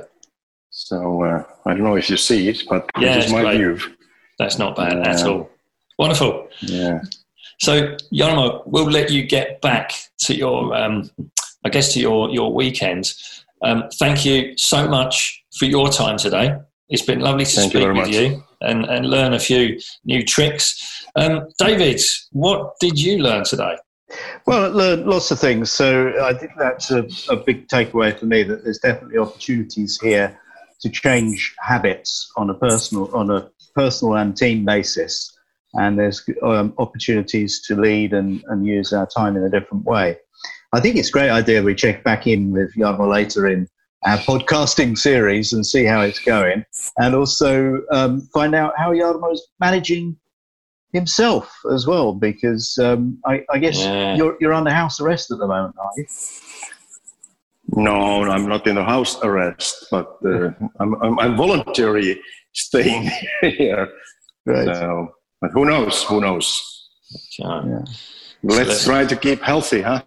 So 0.70 1.25
uh, 1.25 1.42
I 1.66 1.75
don't 1.75 1.83
know 1.83 1.96
if 1.96 2.09
you 2.11 2.16
see 2.16 2.49
it, 2.49 2.62
but 2.68 2.88
yeah, 2.99 3.16
this 3.16 3.27
is 3.27 3.33
my 3.33 3.42
great. 3.42 3.57
view. 3.57 3.79
That's 4.38 4.59
not 4.59 4.77
bad 4.77 4.99
uh, 4.99 5.11
at 5.11 5.27
all. 5.27 5.51
Wonderful. 5.99 6.49
Yeah. 6.61 7.01
So 7.59 7.96
Jarmo, 8.12 8.62
we'll 8.66 8.90
let 8.90 9.11
you 9.11 9.25
get 9.25 9.61
back 9.61 9.92
to 10.20 10.35
your, 10.35 10.75
um, 10.75 11.11
I 11.64 11.68
guess, 11.68 11.92
to 11.94 12.01
your 12.01 12.31
your 12.31 12.55
weekend. 12.55 13.12
Um, 13.62 13.85
thank 13.99 14.25
you 14.25 14.57
so 14.57 14.88
much 14.88 15.44
for 15.59 15.66
your 15.66 15.90
time 15.90 16.16
today. 16.16 16.57
It's 16.88 17.03
been 17.03 17.20
lovely 17.20 17.44
to 17.44 17.51
thank 17.51 17.73
speak 17.73 17.83
you 17.83 17.88
with 17.88 17.96
much. 17.96 18.09
you 18.09 18.42
and, 18.62 18.85
and 18.87 19.09
learn 19.09 19.35
a 19.35 19.38
few 19.38 19.79
new 20.05 20.25
tricks. 20.25 21.05
Um, 21.16 21.49
David, 21.59 22.01
what 22.33 22.79
did 22.81 23.01
you 23.01 23.18
learn 23.18 23.44
today? 23.44 23.77
Well, 24.46 24.70
lots 24.70 25.31
of 25.31 25.38
things. 25.38 25.70
So 25.70 26.12
I 26.23 26.35
think 26.35 26.53
that's 26.59 26.90
a, 26.90 27.07
a 27.29 27.37
big 27.37 27.68
takeaway 27.68 28.18
for 28.18 28.27
me 28.27 28.42
that 28.42 28.64
there's 28.64 28.79
definitely 28.79 29.18
opportunities 29.18 30.01
here 30.01 30.38
to 30.81 30.88
change 30.88 31.55
habits 31.61 32.31
on 32.37 32.51
a 32.51 32.55
personal 32.55 33.14
on 33.14 33.31
a 33.31 33.51
personal 33.75 34.16
and 34.16 34.37
team 34.37 34.64
basis. 34.64 35.37
And 35.75 35.99
there's 35.99 36.29
um, 36.42 36.75
opportunities 36.79 37.62
to 37.66 37.77
lead 37.77 38.12
and, 38.12 38.42
and 38.49 38.66
use 38.66 38.92
our 38.92 39.07
time 39.07 39.37
in 39.37 39.44
a 39.44 39.51
different 39.51 39.85
way. 39.85 40.16
I 40.73 40.81
think 40.81 40.96
it's 40.96 41.09
a 41.09 41.12
great 41.12 41.31
idea 41.31 41.62
we 41.62 41.75
check 41.75 42.03
back 42.03 42.27
in 42.27 42.51
with 42.51 42.75
Jarmo 42.75 43.09
later 43.09 43.46
in 43.46 43.68
our 44.05 44.18
podcasting 44.18 44.96
series 44.96 45.53
and 45.53 45.64
see 45.64 45.85
how 45.85 46.01
it's 46.01 46.18
going, 46.20 46.64
and 46.96 47.14
also 47.14 47.83
um, 47.92 48.23
find 48.33 48.55
out 48.55 48.73
how 48.77 48.92
Jarmo 48.92 49.33
is 49.33 49.46
managing 49.61 50.16
himself 50.92 51.53
as 51.72 51.87
well, 51.87 52.12
because 52.14 52.79
um, 52.79 53.18
I, 53.26 53.44
I, 53.50 53.59
guess 53.59 53.79
yeah. 53.79 54.16
you're 54.16 54.37
you're 54.40 54.53
under 54.53 54.70
house 54.70 55.00
arrest 55.00 55.31
at 55.31 55.38
the 55.38 55.46
moment, 55.46 55.74
are 55.79 55.90
you? 55.96 56.07
No, 57.72 58.24
I'm 58.24 58.48
not 58.48 58.66
in 58.66 58.74
the 58.74 58.85
house 58.85 59.18
arrest, 59.22 59.87
but 59.90 60.18
uh, 60.24 60.50
I'm, 60.81 60.94
I'm, 61.03 61.18
I'm 61.20 61.37
voluntarily 61.37 62.20
staying 62.53 63.11
here. 63.40 63.88
Right. 64.44 64.66
So, 64.66 65.14
but 65.40 65.53
who 65.53 65.64
knows? 65.64 66.03
Who 66.05 66.20
knows? 66.20 66.88
Yeah. 67.38 67.85
Let's 68.42 68.85
try 68.85 69.05
to 69.05 69.16
keep 69.16 69.42
healthy, 69.42 69.83
huh? 69.83 70.03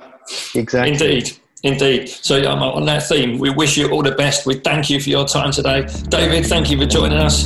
Exactly. 0.56 0.92
Indeed. 0.92 1.38
Indeed. 1.64 2.10
So, 2.10 2.44
um, 2.50 2.62
on 2.62 2.86
that 2.86 3.04
theme, 3.08 3.40
we 3.40 3.50
wish 3.50 3.78
you 3.78 3.90
all 3.92 4.04
the 4.04 4.12
best. 4.12 4.46
We 4.46 4.56
thank 4.56 4.90
you 4.90 5.00
for 5.00 5.10
your 5.10 5.26
time 5.26 5.52
today. 5.52 5.88
David, 6.10 6.46
thank 6.46 6.70
you 6.70 6.78
for 6.78 6.86
joining 6.86 7.20
us. 7.20 7.46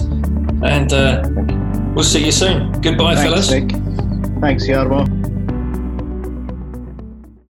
And 0.63 0.91
uh, 0.91 1.56
we'll 1.97 2.03
see 2.03 2.23
you 2.23 2.31
soon. 2.31 2.71
Goodbye, 2.73 3.15
Thanks, 3.15 3.49
fellas. 3.49 3.51
Nick. 3.51 3.71
Thanks, 4.39 4.67
Jarmo. 4.67 5.16